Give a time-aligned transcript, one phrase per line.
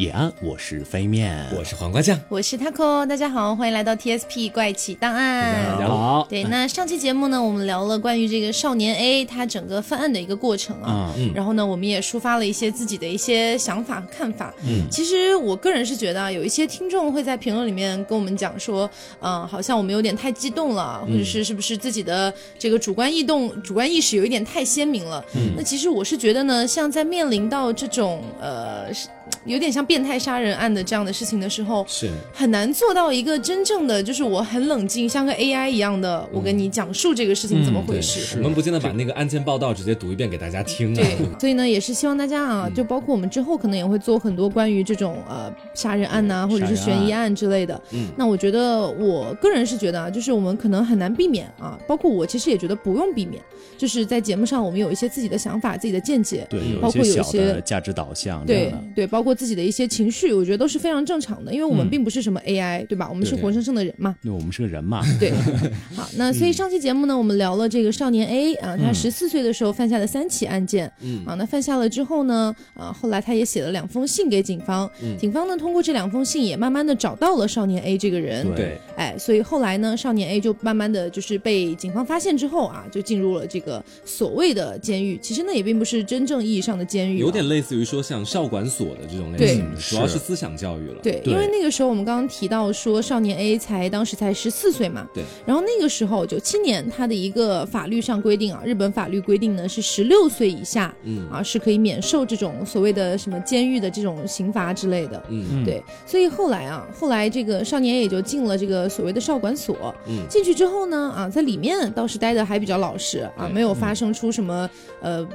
[0.00, 5.76] 野安，我是飞面，我是黄瓜酱，我是 taco，大家好，欢迎来到 TSP 怪奇档案。
[5.76, 6.26] 大家好。
[6.26, 14.54] 对，那上期节目呢，我们聊了关于这个少年 A 他整个犯案的一个过程啊，嗯然后呢，我们也抒发了一些自己的一些想法和看法。
[14.66, 18.90] 嗯，其实我个人是觉得啊，有一些听众会在评论里面跟我们讲说，
[19.20, 25.22] 嗯、好像我们有点太激动了，或者是是不是自己的这个主观意动、主观意识有一点太鲜明了。
[25.34, 29.06] 嗯，那其实我是觉得呢，像在面临到这种呃，是
[29.44, 38.36] 有点像变态杀人案的这样的事情的时候，是很难做到一个真正的，就是我很冷静，像个 AI 一样的，我跟你讲述这个事情怎么回事。
[38.38, 40.96] 我们不见得把那个案件报道直接读一遍给大家听啊。
[40.96, 47.80] 对，所以呢，也是希望大家啊，就包括我们之后可能也会做很多关于这种呃杀人案呐、或者是悬疑案之类的。
[47.92, 53.42] 嗯那我觉得我个人是觉得啊，就是我们可能很难避免啊，包括我其实也觉得不用避免，
[53.78, 61.90] 就是在节目上我们有一些自己的想法、自己的见解，对，有包一些小括有些的价值导向对，对，包括自己的一些情绪，我觉得都是非常正常的，因为我们嗯。
[61.90, 63.08] 并不是什么 AI，、对吧？
[63.10, 64.14] 我们是活生生的人嘛。
[64.22, 65.32] 因为我们是个人嘛，对，
[65.96, 71.24] 好，那所以上期节目呢，我们聊了这个少年 A 啊，他嗯十四岁的时候犯下的三起案件，嗯。
[71.26, 75.18] 啊，那犯下了之后呢，啊，后来他也写了两封信给警方，嗯。
[75.18, 89.54] 警方呢通过这两封信也慢慢的找到了少年 A 这个人，对，哎，所以后来呢，少年 A 就慢慢的就是被警方发现之后啊，就进入了这个所谓的监狱，其实呢也并不是真正意义上的监狱啊，有点类似于说像少管所的这种类对。
[89.54, 91.00] 型的，主要是是思想教育了。
[91.02, 91.32] 对，对。
[91.32, 95.22] 因为那个时候我们刚刚提到说，少年 A 才当时才十四岁嘛，对。
[95.46, 101.28] 然后那个时候九七年，他的一个法律上规定啊，日本法律规定呢是十六岁以下，嗯。
[101.30, 105.22] 啊是可以免受这种所谓的什么监狱的这种刑罚之类的。
[105.28, 105.46] 嗯。
[105.52, 105.64] 嗯。
[105.64, 109.94] 对，所以后来啊，后来这个少年 A 也就进了这个所谓的少管所。
[110.06, 110.26] 嗯。
[110.28, 114.68] 进去之后呢，啊，在里面倒是待的还比较老实啊，没有发生出什么、
[115.00, 115.26] 呃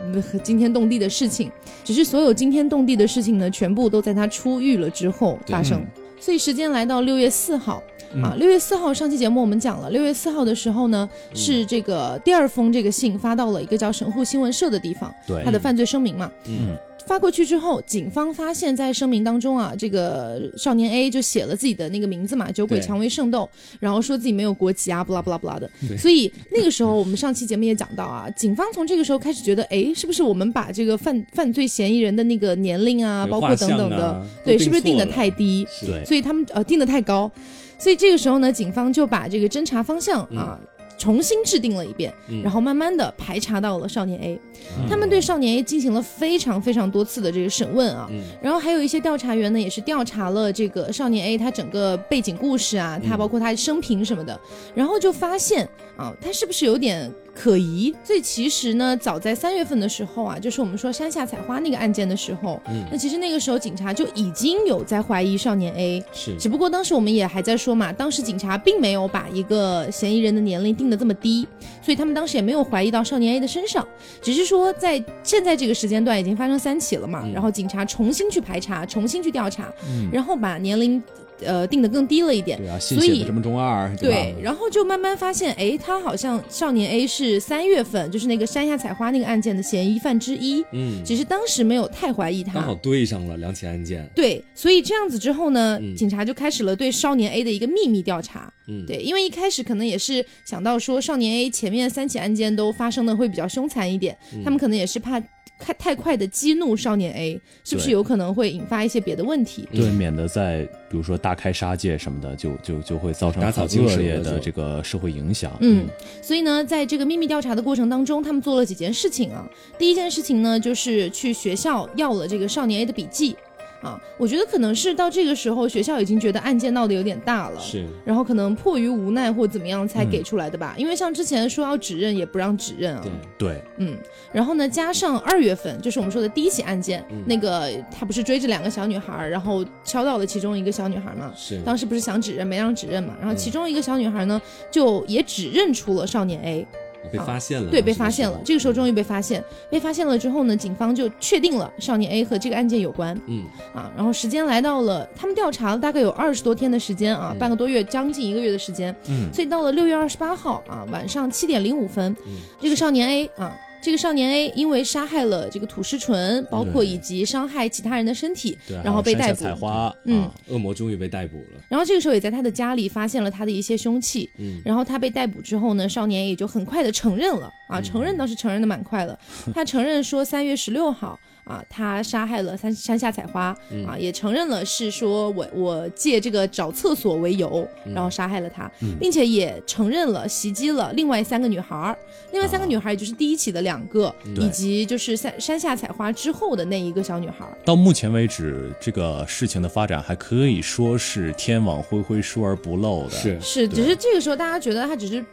[0.43, 1.51] 惊天动地的事情，
[1.83, 5.79] 只是所有惊天动地的事情呢，全部都在他出狱了之后发生。
[5.79, 6.01] 嗯。
[6.17, 7.83] 所以时间来到六月四号。
[8.13, 8.23] 嗯。
[8.23, 11.35] 啊，六月四号上期节目我们讲了，六月四号的时候呢，嗯。
[11.35, 15.43] 是这个第二封这个信发到了一个叫神户新闻社的地方，对。
[15.43, 16.77] 他的犯罪声明嘛，嗯
[17.07, 23.49] 发过去之后，警方发现，在声明当中啊，这个少年 A 就写了自己的那个名字嘛，酒鬼蔷薇圣斗，
[23.79, 25.69] 然后说自己没有国籍啊，不啦不啦不啦的。
[25.97, 35.67] 所以那个时候，我们上期节目也讲到啊，警方从这个时候开始觉得，哎，是不是我们把这个犯犯罪嫌疑人的那个年龄啊，包括等等的，啊对，是不是定的太低？
[35.81, 37.31] 对所以他们呃定的太高，
[37.77, 40.59] 所以这个时候呢，警方就把这个侦查方向啊。
[40.97, 42.41] 重新制定了一遍，嗯。
[42.41, 44.39] 然后慢慢的排查到了少年 A，、
[44.79, 44.87] 嗯。
[44.89, 48.21] 他们对少年 A 进行了非常非常多次的这个审问啊，嗯。
[48.41, 54.39] 然后还有一些调查员呢，也是调查了这个少年 A 他整个背景故事啊，他包括他生平什么的，
[54.73, 55.67] 然后就发现
[55.97, 57.93] 啊，他是不是有点可疑？
[58.01, 62.85] 所以其实呢，早在三月份的时候啊，就是我们说山下采花那个案件的时候，嗯。
[62.89, 66.35] 那其实那个时候警察就已经有在怀疑少年 A，是。
[66.39, 71.45] 只不过当时我们也还在说嘛，当时警察并没有把一个嫌疑人的年龄定的这么低，
[71.81, 73.85] 所以他们当时也没有怀疑到少年 A 的身上，
[74.21, 77.33] 只是说在现在这个时间段已经发生三起了嘛，嗯。
[77.33, 80.09] 然后警察重新去排查，重新去调查，嗯。
[80.11, 81.03] 然后把年龄
[81.41, 82.57] 呃定的更低了一点。
[82.57, 92.53] 对啊，信所以写的这么中二，吧对，然后就慢慢发现，哎，他好像少年 A 是三月份，就是那个山下采花那个案件的嫌疑犯之一，嗯，只是当时没有太怀疑他。
[92.53, 94.07] 刚好对上了两起案件。
[94.15, 98.51] 对，所以这样子之后呢，嗯警察就开始了对少年 A 的一个秘密调查。
[98.67, 105.21] 嗯，对，因为一开始可能也是想到说少年 A 前面三起案件都发生的会比较凶残一点，嗯他们可能也是怕
[105.57, 109.67] 太太快的激怒少年 A，是不是有可能会引发一些别的问题？
[109.71, 115.51] 对，免得在比如说大开杀戒什么的，就就就会造成打草很恶惊蛇的这个社会影响。
[115.61, 115.87] 嗯，
[116.21, 119.47] 所以呢，在这个秘密调查的过程当中，他们做了几件事情啊。
[119.77, 123.35] 第一件事情呢，就是去学校要了这个少年 A 的笔记。
[123.81, 127.85] 啊，我觉得可能是到这个时候，学校已经觉得案件闹得有点大了，是。
[128.03, 130.73] 然后可能迫于无奈或怎么样才嗯给出来的吧。
[130.77, 133.01] 因为像之前说要指认也不让指认啊。
[133.37, 133.97] 对，对，嗯，
[134.31, 137.23] 然后呢，加上二月份就是我们说的第一起案件，嗯。
[137.27, 141.31] 那个他不是追着两个小女孩，然后敲到了其中一个小女孩嘛。
[141.35, 141.61] 是。
[141.61, 143.37] 当时不是想指认没让指认嘛，然后嗯。
[143.37, 144.41] 其中一个小女孩呢，
[144.71, 146.67] 就也指认出了少年 A，
[147.11, 148.39] 被发现了，对，被发现了。
[148.43, 153.43] 这个时候终于被发现，被发现了之后呢，警方就确定了少年 A 和这个案件有关嗯
[153.73, 153.91] 啊。
[153.95, 158.95] 然后时间来到了，他们调查了大概有二十多天的时间啊，嗯半个多月，将近一个月的时间。
[159.09, 163.55] 嗯所以到了六月二十八号啊，晚上七点零五分，嗯这个少年 A 啊。
[163.85, 169.43] 这个少年 A 因为杀害了这个土师纯，包括以及伤害其他人的身体，然后被逮捕。
[169.43, 171.61] 采花，嗯啊恶魔终于被逮捕了。
[171.69, 179.15] 然后这个时候也在他的家里发现了他的一些凶器，嗯然后他被逮捕之后呢，少年 A 也就很快的承认了啊，承认倒是承认的蛮快了。
[179.53, 183.55] 他承认说三月十六号啊，他杀害了山山下采花
[183.87, 188.69] 啊，也承认了是说我我借这个找厕所为由，然后杀害了他，
[188.99, 191.97] 并且也承认了袭击了另外三个女孩儿，
[192.31, 197.57] 另外三个女孩儿也就是第一起的两个，以及就是山山下采花之后的那一个小女孩儿。
[197.63, 203.11] 到目前为止，这个事情的发展还可以说是天网恢恢，疏而不漏的。
[203.11, 205.23] 是是，只是这个时候大家觉得他只是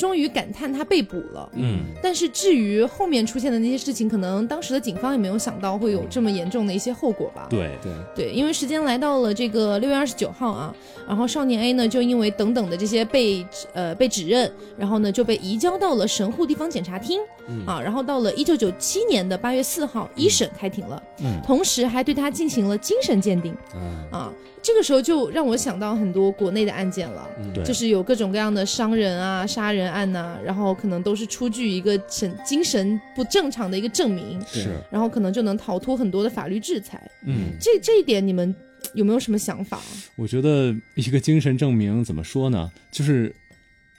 [0.00, 7.46] 终于感叹他被捕了，嗯，但是至于后面出现的那些事情，可能当时的警方也没有想到会有这么严重的一些后果吧。
[7.50, 7.70] 对。
[7.82, 10.74] 对，对，因为时间来到了这个六月二十九号啊，
[11.06, 17.20] 然后少年 A 呢就因为等等的这些被呃被指认，然后呢就被移交到了神户地方检察厅、
[17.66, 21.40] 啊，然后到了一九九七年的八月四号一审开庭了，嗯。
[21.44, 23.54] 同时还对他进行了精神鉴定。
[23.74, 27.28] 嗯，啊，这个时候就让我想到很多国内的案件了。
[27.54, 37.00] 对，就是有各种各样的伤人啊、杀人案呐、然后可能都是出具一个神精神不正常的一个证明，是，然后可能就能逃脱很多的法律制裁。
[37.26, 38.54] 嗯，这这一点你们
[38.94, 39.80] 有没有什么想法？
[40.16, 42.70] 我觉得一个精神证明怎么说呢？
[42.90, 43.34] 就是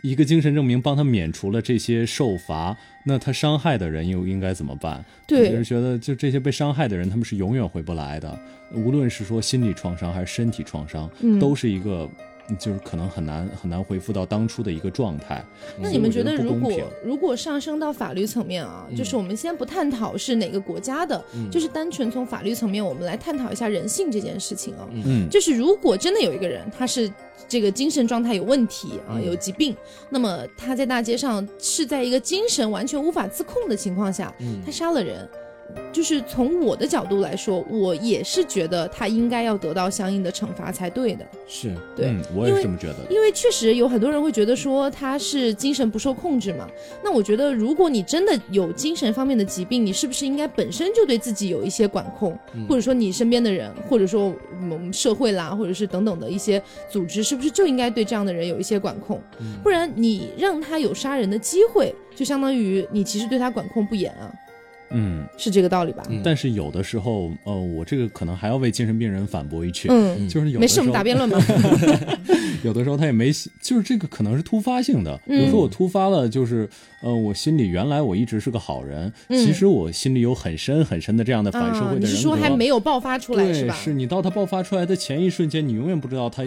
[0.01, 5.03] 一个精神证明帮他免除了这些受罚，那他伤害的人又应该怎么办？
[5.29, 8.39] 我就是觉得就这些被伤害的人，他们是永远回不来的，
[8.73, 12.09] 无论是说心理创伤还是身体创伤，嗯都是一个。
[12.59, 15.43] 就是可能很难很难恢复到当初的一个状态。
[15.79, 16.71] 那你们觉得，如果
[17.03, 24.87] 如果上升到法律层面啊，就是我们先不探讨是哪个国家的，就是单纯从法律层面，我们来探讨一下人性这件事情啊。
[24.91, 27.11] 嗯就是如果真的有一个人，他是
[27.47, 29.75] 这个精神状态有问题啊，有疾病，
[30.09, 34.33] 那么他在大街上是在一个精神完全无法自控的情况下，
[34.65, 35.27] 他杀了人。
[35.91, 41.25] 就是从我的角度来说，我也是觉得他应该要得到相应的惩罚才对的。
[41.47, 42.99] 是对，嗯，我也是这么觉得的。
[43.09, 46.67] 因为确实有很多人会觉得说他是精神不受控制嘛。
[47.03, 54.33] 那我觉得，如果你真的有精神方面的疾病，你是不是应该本身就对自己有一些管控，或者说你身边的人，或者说
[54.69, 59.21] 我们社会啦，或者是等等的一些组织，是不是就应该对这样的人有一些管控？
[59.63, 64.31] 不然你让他有杀人的机会，就相当于你其实对他管控不严啊，
[64.93, 66.03] 嗯，是这个道理吧？
[66.09, 71.39] 嗯但是有的时候，呃，我这个可能还要为精神病人反驳一句，嗯，就是有的没事，我们时候打辩论吧。
[72.63, 75.17] 有的时候他也没，就是这个可能是突发性的。
[75.25, 76.69] 比嗯如说我突发了，就是
[77.01, 82.05] 呃，我心里原来我一直是个好人，嗯其实我心里有很深很深的这样的反社会的人格。
[82.07, 83.73] 啊，你是说还没有爆发出来对，是吧？
[83.73, 86.43] 是你到他爆发出来的前一瞬间，你永远不知道他。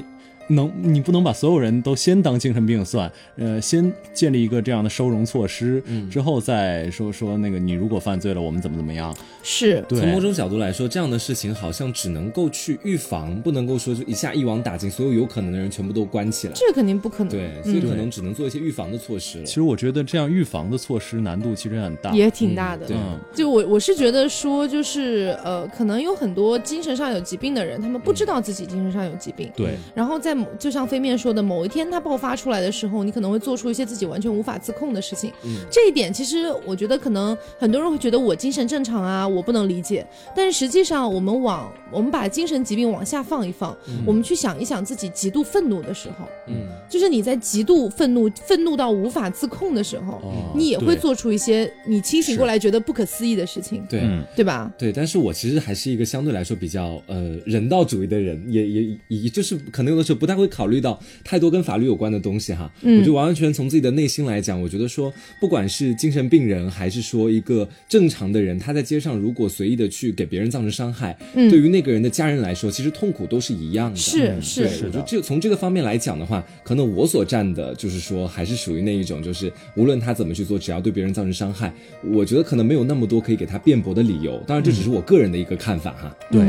[0.49, 9.15] 能，你不能把所有人都先当精神病算，呃，先建立一个这样的收容措施，嗯之后再说说那个你如果犯罪了，我们怎么怎么样？
[9.43, 16.53] 是，对，从某种角度来说，这样的事情好像只能够去预防，不能够说就一下一网打尽，所有有可能的人全部都关起来。
[16.55, 17.31] 这肯定不可能。
[17.31, 19.55] 对，所以可能只能做一些预防的措施了其。
[19.55, 22.11] 实我觉得这样预防的措施难度其实很大。
[22.13, 22.87] 也挺大的。
[22.87, 29.51] 对嗯，就我我是觉得说，就是呃，可能有很多精神上有疾病的人，他们不知道自己精神上有疾病。
[29.57, 35.31] 对，然后在某就像飞面说的，某一天它爆发出来的时候，你可能会做出一些自己完全无法自控的事情。
[35.45, 40.07] 嗯这一点其实我觉得可能很多人会觉得我精神正常啊，我不能理解。
[40.35, 43.77] 但是实际上，我们往我们把精神疾病往下放一放，
[44.07, 54.01] 我们去想一想自己极度愤怒的时候，嗯，就是你在极度愤怒、愤怒到无法自控的时候，哦你也会做出一些你清醒过来觉得不可思议的事情，对。
[54.03, 54.73] 嗯，对吧？
[54.77, 62.71] 对，但是我其实还是一个相对来说比较呃人道主义的人，也也也就是可能有的时候不太会考虑到太多跟法律有关的东西哈。
[62.83, 73.97] 嗯我就完完全全从自己的内心来讲，我觉得说，不管是精神病人，还是说一个正常的人，他在街上如果随意的去给别人造成伤害，嗯对于那个人的家人来说，其实痛苦都是一样的。
[73.97, 84.43] 是是，我觉得这从这个方面来讲的话，可能我所站的就是说，还是属于那一种，就是无论他怎么去做，只要对别人造成伤害，我觉得可能没有那么多可以给他辩驳的理由。
[84.47, 86.17] 当然，这只是我个人的一个看法哈。
[86.31, 86.41] 对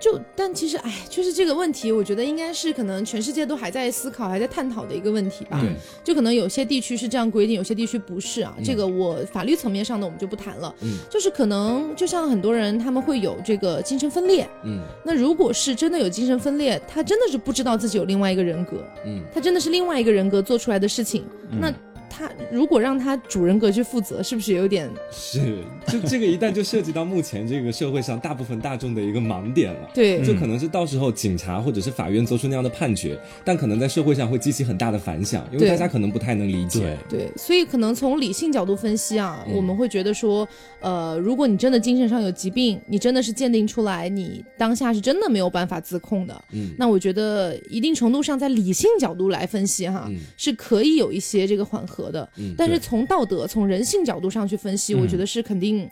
[0.00, 5.60] 就但其实哎，就是这个问题，我觉得应该是可能全世界都还在思考、还在探讨的一个问题吧。
[5.60, 5.70] 对，
[6.04, 8.54] 就可能有些地区是这样规定，有些地区不是啊。
[8.64, 10.74] 这个我法律层面上的我们就不谈了。
[10.80, 21.24] 嗯，就是可能就像很多人他们会有这个精神分裂，嗯那如果是真的有精神分裂，他真的是不知道自己有另外一个人格，嗯，他真的是另外一个人格做出来的事情，
[21.60, 21.72] 那
[22.10, 29.90] 他如果让他主人格去负责，是不是有点是，就这个一旦就涉及到目前这个社会上大部分大众的一个盲点了。
[29.92, 30.24] 对？
[30.24, 36.96] 就可能是到时候警察或者是法院做出那样的判决，但可能在社会上会激起很大的反响，因为大家可能不太能理解。
[37.08, 40.48] 对，对，所以可能从理性角度分析啊，嗯我们会觉得说，
[40.80, 52.28] 呃，如果你真的精神上有疾病，你真的是鉴定出来你当下是真的没有办法自控的，嗯那我觉得一定程度上在理性角度来分析哈，嗯是可以有一些这个缓和合的。
[52.36, 55.88] 嗯但是从道德、从人性角度上去分析，嗯我觉得是肯定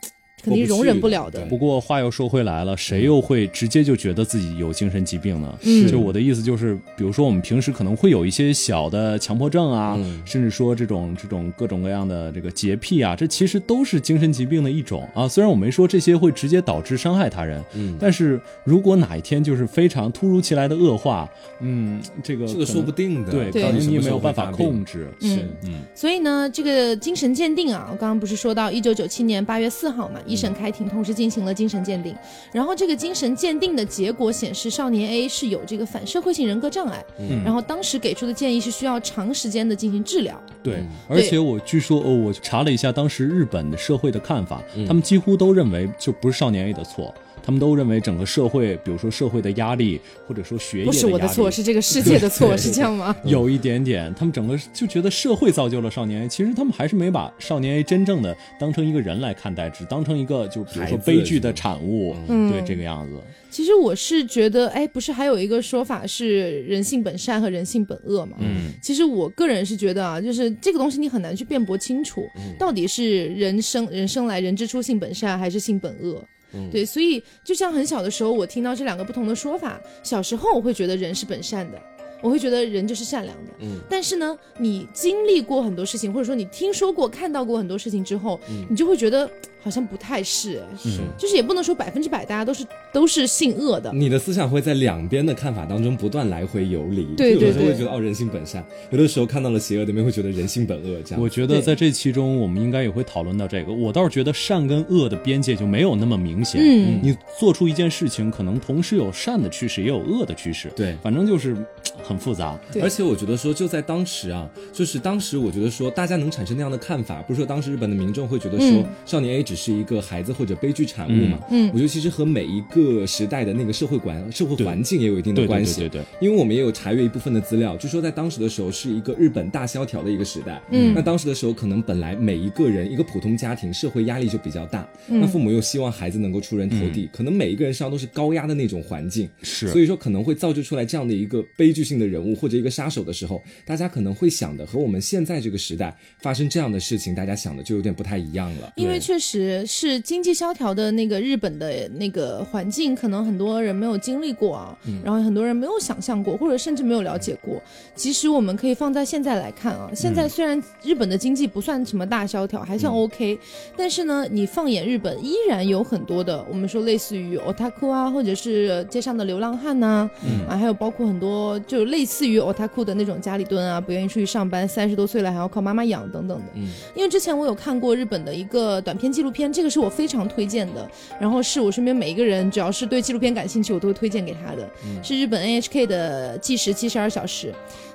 [0.46, 1.44] 肯定容忍不了的。
[1.46, 5.52] 不过话又说回来了，谁又会直接就觉得自己有精神疾病呢？
[5.62, 15.26] 嗯就我的意思就是，比如说我们平时可能会有一些小的强迫症啊，嗯甚至说这种这种各种各样的这个洁癖啊，这其实都是精神疾病的一种啊。
[15.26, 21.28] 虽然我没说这些会直接导致伤害他人，嗯，但是如果哪一天就是非常突如其来的恶化，
[21.60, 25.08] 嗯，这个这个说不定的，对，可能你没有办法控制。
[25.20, 32.14] 嗯是，嗯所以呢，这个精神鉴定啊，我刚刚不是说到一九九七年八月四号嘛，一审开庭，同时进行了精神鉴定。
[32.52, 37.02] 然后这个精神鉴定的结果显示，少年 A 是有这个反社会性人格障碍。
[37.18, 40.38] 嗯然后当时给出的建议是需要长时间的进行治疗。
[40.62, 47.14] 对嗯，而且我据说，哦，我查了一下当时日本的社会的看法，嗯他们几乎都认为就不是少年 A 的错，
[47.46, 53.14] 他们都认为整个社会，比如说社会的压力，或者说学业不是我的错，是这个世界的错，是这样吗？
[53.22, 63.12] 有一点点，他们整个就觉得社会造就了少年 A，其实他们还是没把少年 A 真正的当成一个人来看待，只当成一个就比如说悲剧的产物，嗯对这个样子。
[63.48, 68.36] 其实我是觉得，哎，不是还有一个说法是人性本善和人性本恶嘛？
[68.40, 72.22] 嗯，其实我个人是觉得啊，就是这个东西你很难去辩驳清楚，
[72.58, 76.22] 到底是人生人生来人之初性本善还是性本恶。
[76.70, 81.78] 对，所以就像很小的时候，我听到这两个不同的说法，小时候我会觉得人是本善的。
[82.22, 89.30] 我会觉得人就是善良的，嗯，但是呢，你经历过很多事情，或者说你听说过、看到过很多事情之后，嗯你就会觉得
[89.66, 91.00] 好像不太是，哎，是。
[91.18, 101.20] 就是也不能说百分之百大家都是都是性恶的，你的思想会在两边的看法当中不断来回游离，对有的时候对对会觉得哦人性本善，有的时候看到了邪恶的面会觉得人性本恶这样。
[101.20, 103.72] 我觉得在这期中，我们应该也会讨论到这个。
[103.72, 106.60] 我倒是觉得善跟恶的边界就没有那么明显。
[106.62, 110.70] 嗯你做出一件事情，可能同时有善的趋势，也有恶的趋势。
[110.76, 111.56] 对反正就是
[112.04, 112.56] 很复杂。
[112.70, 121.38] 对而且我觉得说，就在当时啊，就是当时我觉得说，大家能产生那样的看法，不是说当时日本的民众会觉得说，嗯少年 A 只是一个孩子或者悲剧产物嘛。
[121.50, 121.70] 嗯嗯。
[121.72, 125.80] 我觉得其实和每一个时代的那个社会管、社会环境也有一定的对对关系。
[125.80, 130.60] 对对对，因为我们也有查阅一部分的资料，就说在当时的时候是一个日本大萧条的一个时代。
[130.70, 130.92] 嗯。
[130.94, 135.20] 那当时的时候，可能本来每一个人一个普通家庭社会压力就比较大，嗯。
[135.20, 139.68] 那父母又希望孩子能够出人头地，可能每一个人身上都是高压的那种环境，是。
[139.68, 148.72] 所以说可能会造就出来这样的一个悲剧性的人物或者一个杀手的时候，大家可能会想的和我们现在这个时代发生这样的事情，大家想的就有点不太一样了。
[148.76, 157.62] 因为确实是经济萧条的那个日本的那个环境，可能很多人没有经历过啊，然后很多人没有想象过，或者甚至没有了解过。
[157.94, 163.38] 其实我们可以放在现在来看啊，现在虽然日本的经济不算什么大萧条，还算 OK，、
[163.76, 170.08] 但是呢，你放眼日本，依然有很多的我们说类似于 otaku 啊，或者是街上的流浪汉呐、
[170.48, 176.44] 啊，还有包括很多就类似于 otaku 的那种家里蹲啊，不愿意出去上班，三十多岁了还要靠妈妈养等等的。
[176.54, 180.90] 嗯因为之前我有看过日本的一个短片纪录片，这个是我非常推荐的。
[181.20, 184.68] 然后是我身边每一个人只要是对纪录片感兴趣，我都会推荐给他的，
[185.02, 187.52] 是日本 NHK 的《计时七十二小时》。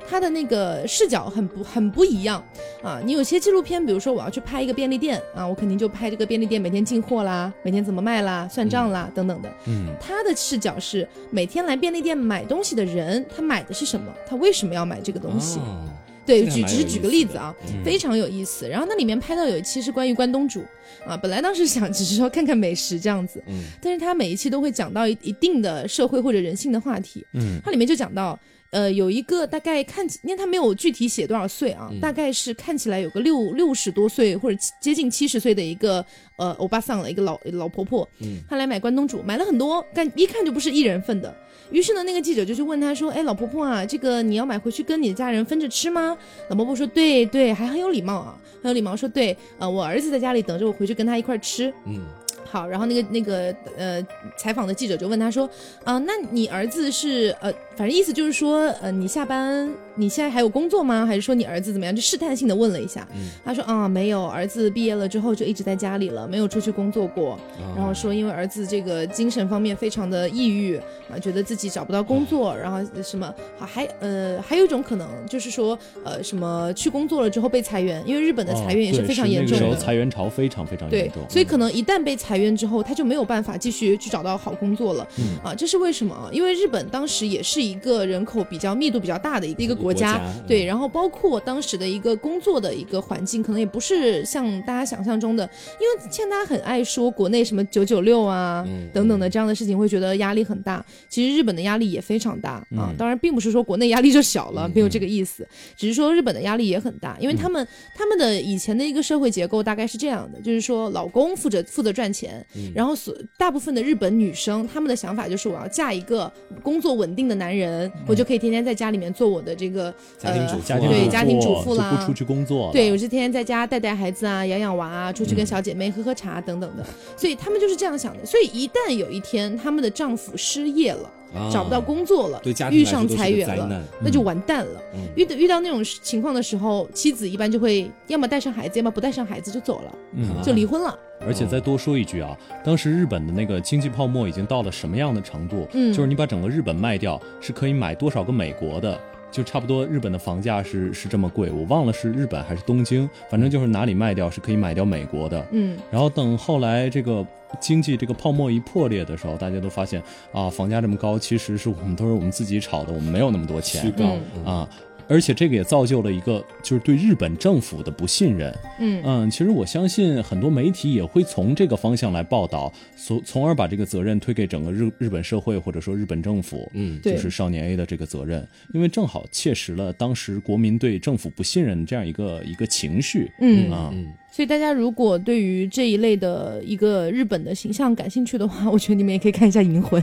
[0.10, 2.44] 它的那个视角很不很不一样
[2.84, 3.00] 啊！
[3.06, 9.50] 你有些纪录片，比如说我要去拍一个便利店啊，我肯定就拍这个便利店每天进货啦，每天怎么卖啦，算账啦、等等的。
[9.68, 14.12] 嗯，他的视角是每天来便利店买东西的人，他买的是什么？
[14.28, 15.60] 他为什么要买这个东西？
[15.60, 15.88] 哦
[16.26, 18.68] 对，举只是举个例子啊，嗯非常有意思。
[18.68, 20.64] 然后那里面拍到有一期是关于关东煮
[21.06, 27.26] 啊，本来当时想只是说看看美食这样子，嗯但是他每一期都会讲到一一定的社会或者人性的话题。
[27.34, 28.40] 嗯，它里面就讲到。
[28.72, 36.06] 呃，有一个大概看起，因为他没有具体写多少岁啊，嗯大概是看起来有个六六十多岁或者接近七十岁的一个
[36.38, 41.36] 呃欧巴桑的，一个老老婆婆，嗯她来买关东煮，买了很多，但一看就不是一人份的。
[41.72, 46.16] 于是呢，那个记者就去问他说：“哎，老婆婆啊，这个你要买回去跟你的家人分着吃吗？”
[46.50, 52.02] 老婆婆说：“对对，还很有礼貌啊，很有礼貌，说对，呃，我儿子在家里等着我回去跟他一块吃。”嗯
[52.44, 54.06] 好，然后那个那个呃，
[54.38, 55.50] 采访的记者就问他说，
[55.86, 61.06] 啊、那你儿子是呃，反正意思就是说，呃，你下班你现在还有工作吗？
[61.06, 61.96] 还是说你儿子怎么样？
[61.96, 63.08] 就试探性的问了一下。
[63.16, 67.34] 嗯他说啊、没有，儿子毕业了之后就一直在家里了，没有出去工作过。
[67.60, 70.76] 哦然后说，因为儿子这个精神方面非常的抑郁
[71.10, 79.60] 啊，觉得自己找不到工作，然后什么好还呃还有一种可能就是说呃什么去工作了之后被裁员，因为日本的裁员也哦是非常严重的。
[79.60, 85.08] 对那个时候裁员潮非常非常对严重，，所以可能一旦被裁员之后，他就没有办法继续去找到好工作了。
[85.20, 86.30] 嗯啊，这是为什么啊？
[86.32, 100.86] 因为日本当时也是是一个人口比较密度比较大的一个一个国家，国家对，然后包括当时的一个工作的一个环境，可能也不是像大家想象中的，因为现在大家很爱说国内什么九九六啊、嗯等等的这样的事情，会觉得压力很大。
[101.10, 112.72] 其实日本的压力也非常大啊嗯，当然并不是说国内压力就小了，嗯没有这个意思，只是说日本的压力也很大，因为他们、他们的以前的一个社会结构大概是这样的，就是说老公负责负责赚钱，嗯。
[112.76, 116.32] 然后所大部分的日本女生，她们的想法就是我要嫁一个
[116.64, 119.71] 工作稳定的男人，我就可以天天在家里面做我的这个
[120.18, 122.72] 家庭主妇呃家庭主对家庭主妇妇啦不出去工作。
[122.72, 126.86] 对，我是天天在家带带孩子啊，养养娃啊，出去跟小姐妹喝喝茶等等的，
[127.16, 128.26] 所以他们就是这样想的。
[128.26, 134.82] 所以一旦有一天他们的丈夫失业了，啊找不到工作了，对家庭遇上裁员了灾难，那就完蛋了。
[134.94, 140.98] 嗯遇到遇到那种情况的时候，妻子一般就会要么带上孩子，要么不带上孩子就走了，嗯，啊就离婚了。
[141.24, 145.68] 而且再多说一句啊，当时日本的那个经济泡沫已经到了什么样的程度？
[145.74, 149.00] 嗯就是你把整个日本卖掉，是可以买多少个美国的？
[149.32, 155.48] 就差不多日本的房价是是这么贵，我忘了是日本还是东京，反正就是哪里卖掉是可以买掉美国的。
[155.52, 157.26] 嗯，然后等后来这个
[157.60, 164.70] 经济这个泡沫一破裂的时候，大家都发现啊，房价这么高，其实是我们都是我们自己炒的，我们没有那么多钱虚高嗯啊。
[165.12, 168.58] 而且这个也造就了一个就是对日本政府的不信任。
[168.80, 176.72] 嗯嗯，其实我相信很多媒体也会从这个方向来报道，从从而把这个责任推给整个日日本社会或者说日本政府。
[176.74, 183.30] 嗯对就是少年 A 的这个责任，因为正好切实了当时国民对政府不信任这样一个一个情绪。
[183.42, 190.02] 嗯啊，嗯所以大家如果对于这一类的一个日本的形象感兴趣的话，我觉得你们也可以看一下《银魂》，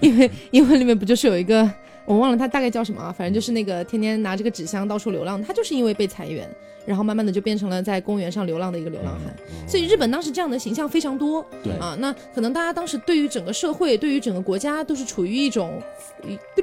[0.00, 1.70] 因为《银魂》里面不就是有一个
[2.06, 6.48] 我忘了他大概叫什么啊，反正就是那个天天拿着个纸箱到处流浪，他就是因为被裁员，
[6.84, 9.34] 然后慢慢的就变成了在公园上流浪的一个流浪汉。
[9.66, 15.82] 所以日本当时这样的形象非常多，对啊，那可能大家当时对于整个社会、对于整个国家都是处于一种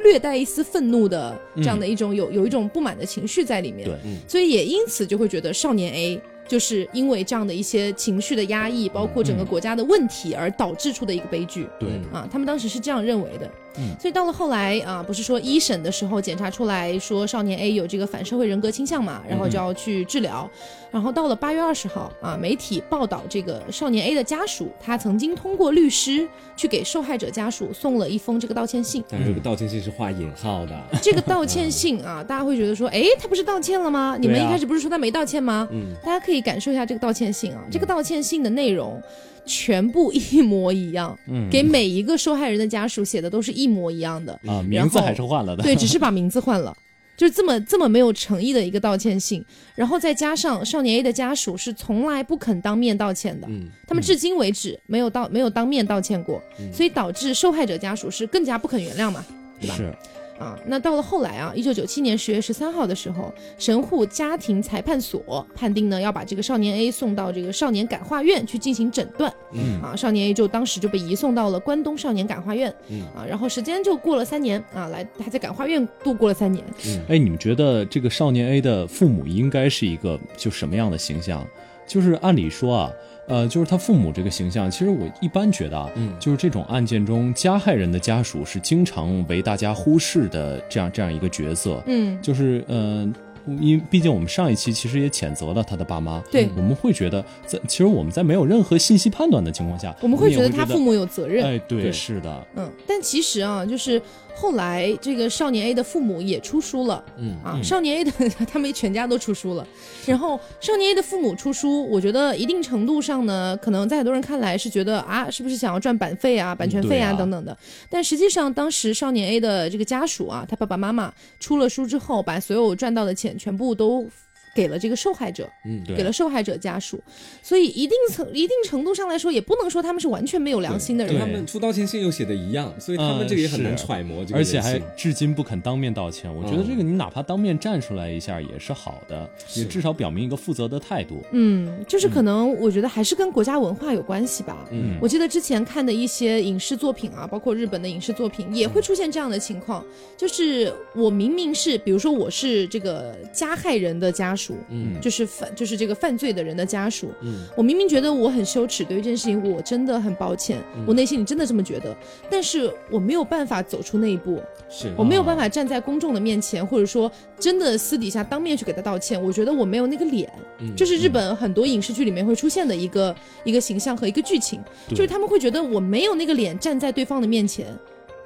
[0.04, 3.88] 略带一丝愤怒的这样的一种有有一种不满的情绪在里面。
[3.88, 11.68] 对所以也因此就会觉得少年 A 就是因为这样的一些情绪的压抑，包括整个国家的问题而导致出的一个悲剧。
[11.80, 13.50] 对嗯啊，他们当时是这样认为的。
[13.78, 20.50] 嗯所以到了后来啊，不是说一审的时候检查出来说少年 A 有这个反社会人格倾向嘛，然后就要去治疗。
[20.92, 29.02] 然后到了八月二十号啊，媒体报道这个少年 A 的家属，他曾经通过律师去给受害者家属送了一封这个道歉信。
[29.08, 34.18] 但是这个道歉信是画引号的，这个道歉信啊，大家会觉得说，哎，他不是道歉了吗？
[34.20, 35.66] 你们一开始不是说他没道歉吗？
[35.72, 39.02] 嗯大家可以感受一下这个道歉信啊，这个道歉信的内容
[39.46, 45.64] 全部一模一样，嗯给每一个受害人的家属写的都是一模一样的，啊，名字还是换了的。
[45.64, 46.76] 对，只是把名字换了。
[47.18, 56.42] 就是这么这么没有诚意的一个道歉信，然后再加上少年 A 的家属是从来不肯当面道歉的，嗯他们至今为止没有道没有当面道歉过，
[56.74, 59.24] 所以导致受害者家属是更加不肯原谅嘛，
[59.60, 59.76] 对吧？
[59.76, 59.94] 是，
[60.42, 69.32] 啊，那到了后来啊，一九九七年十月十三号的时候，神户家庭裁判所判定呢要把这个少年 A 送到这个少年感化院去进行诊断。
[69.54, 72.74] 嗯啊，少年 A 就当时就被移送到了关东少年感化院。
[72.90, 76.66] 嗯啊，然后时间就过了三年啊，来他在感化院度过了三年。
[77.08, 81.46] 哎，你们觉得这个少年 A 的父母应该是一个就什么样的形象？
[81.88, 82.92] 就是按理说啊，
[83.28, 93.12] 呃，就是他父母这个形象，其实我一般觉得啊，嗯就是这种案件中加害人的家属是经常为大家忽视的这样这样一个角色，嗯，就是呃。
[93.60, 101.44] 因为毕竟我们上一期其实也谴责了他的爸妈，对我们会觉得在其实我们在没有任何信息判断的情况下，我们会觉得他父母有责任。
[101.44, 104.00] 哎，对，对是的，嗯，但其实啊，就是
[104.42, 107.04] 后来这个少年 A 的父母也出书了。
[107.18, 108.12] 嗯啊，嗯少年 A 的
[108.52, 109.68] 他们全家都出书了，
[110.08, 117.56] 然后少年 A 的父母出书，我觉得一定程度上呢，可能在很多人看来是觉得啊，是不是想要赚版费啊、版权费啊等等的，
[117.88, 124.10] 但实际上当时少年 A 的这个家属啊，他爸爸妈妈出了书之后，把所有赚到的钱全部都
[124.54, 125.98] 给了这个受害者，嗯对。
[125.98, 127.02] 给了受害者家属，
[127.42, 131.18] 所以一定程一定程度上来说，也不能说他们是完全没有良心的人。
[131.18, 131.26] 他。
[131.32, 136.34] 们出道歉信又写的一样，所以他们这个也很难嗯是揣摩这个而且还至今不肯当面道歉。
[136.34, 141.24] 我觉得嗯这个你哪怕当面站出来一下也是好的，也至少表明一个负责的态度。
[141.32, 144.68] 嗯，就是可能我觉得还是跟国家文化有关系吧。
[144.72, 144.98] 嗯。
[145.02, 149.86] 我记得之前看的一些影视作品啊，包括日本的影视作品，也会出现这样的情况，
[150.18, 155.00] 就是我明明是，比如说我是这个加害人的家属，嗯。
[155.02, 157.46] 就是犯就是这个犯罪的人的家属，嗯。
[157.56, 160.84] 我明明觉得我很羞耻，对于这件事情我真的很抱歉，嗯。
[160.88, 161.96] 我内心里真的这么觉得，
[162.30, 164.94] 但是我没有办法走出那一步，是。
[164.98, 170.32] 我没有办法站在公众的面前，或者说真的私底下当面去给他道歉，我觉得我没有那个脸。
[170.60, 170.74] 嗯。
[170.76, 174.96] 这是日本很多影视剧里面会出现的一个一个形象和一个剧情，对。
[174.96, 177.68] 就是他们会觉得我没有那个脸站在对方的面前。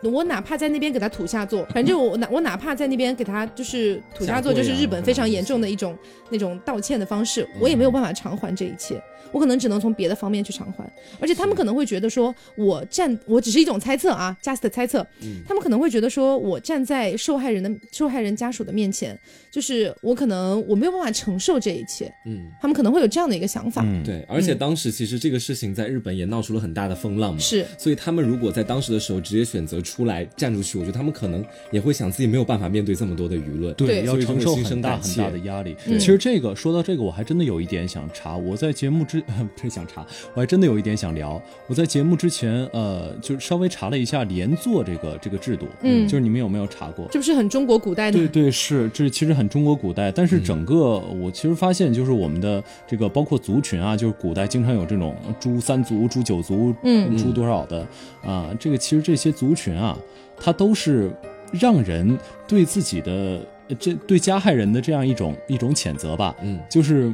[0.04, 5.98] 我哪怕在那边给他土下座， 反正我哪我哪怕在那边给他就是土下座，下跪啊就是日本非常严重的一种
[6.30, 9.02] 那种道歉的方式，我也没有办法偿还这一切。
[9.32, 10.84] 我可能只能从别的方面去偿还，
[11.20, 15.06] 而且他们可能会觉得说，我站，我只是一种猜测啊，just 猜测，
[15.48, 19.18] 他们可能会觉得说我站在受害人的受害人家属的面前，
[19.52, 27.66] 就是我可能我没有办法承受这一切，嗯，他们可能会有这样的一个想法，嗯，对，而且当时其实这个事情在日本也闹出了很大的风浪嘛，是。
[27.78, 35.76] 所以他们如果在当时的时候直接选择出来站出去，我觉得他们可能也会想自己没有办法面对这么多的舆论，对要承受很大很大的压力。
[35.86, 36.00] 嗯。
[36.00, 38.36] 其实这个说到这个，我还真的有一点想查。
[38.36, 39.15] 我在节目之
[39.56, 41.42] 不是想查，我还真的有一点想聊。
[41.68, 47.08] 我在节目之前，呃，就稍微查了一下连坐这个这个制度，嗯就是你们有没有查过？
[47.12, 57.88] 这不是很中国古代的对对是，这其实很中国古代，但是整个我其实发现，就是我们的这个包括族群啊，就是古代经常有这种诛三族、诛九族、嗯诛多少的
[58.24, 59.98] 啊，这个其实这些族群啊，
[60.38, 61.12] 它都是
[61.52, 67.12] 让人对自己的呃这对加害人的这样一种一种谴责吧，嗯，就是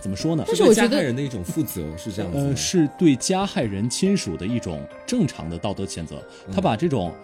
[0.00, 0.44] 怎么说呢？
[0.54, 7.14] 是我觉得加害人的一种负责是这样子吗，呃，是对加害人亲属的一种正常的道德谴责，他把这种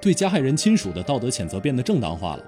[0.00, 2.44] 对加害人亲属的道德谴责变得正当化了。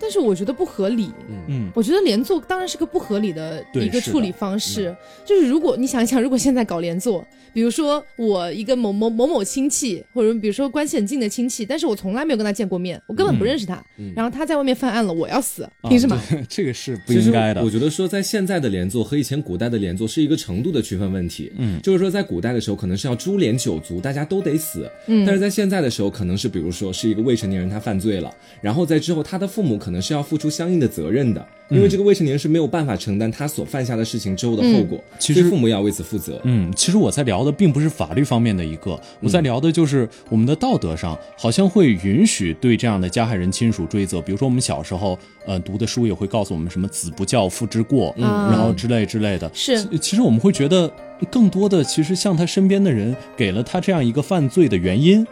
[0.00, 1.10] 但是我觉得不合理。
[1.48, 16.20] 嗯，我觉得连坐当然是个不合理的一个处理方式，就是如果你想一想，如果现在搞连坐，比如说我一个某某某某亲戚，或者比如说关系很近的亲戚，但是我从来没有跟他见过面，我根本不认识他，嗯然后他在外面犯案了，我要死，凭什么？
[16.48, 17.70] 这个是不应该的我。
[17.70, 21.52] 觉得说，在现在的连坐和以前古代的连坐是一个程度的区分问题。
[21.56, 24.90] 嗯，就是说在古代的时候，可能是要株连九族，大家都得死。
[25.06, 36.40] 嗯，但是在现在的时候，可能是比如说是一个未成年人他犯罪了，然后在之后他的父母可能是要付出相应的责任的，因为这个未成年人是没有办法承担他所犯下的事情之后的后果，其实父母要为此负责。
[36.44, 44.20] 嗯，其实我在聊的并不是法律方面的一个，我在聊的就是我们的道德上好像会允许对这样的加害人亲属追责。
[44.20, 49.50] 比如说我们小时候，呃，读的书也会告诉我们什么“子不教，父之过”，嗯然后之类之类的。
[49.54, 50.90] 是其其实我们会觉得，
[51.30, 55.26] 更多的其实像他身边的人给了他这样一个犯罪的原因。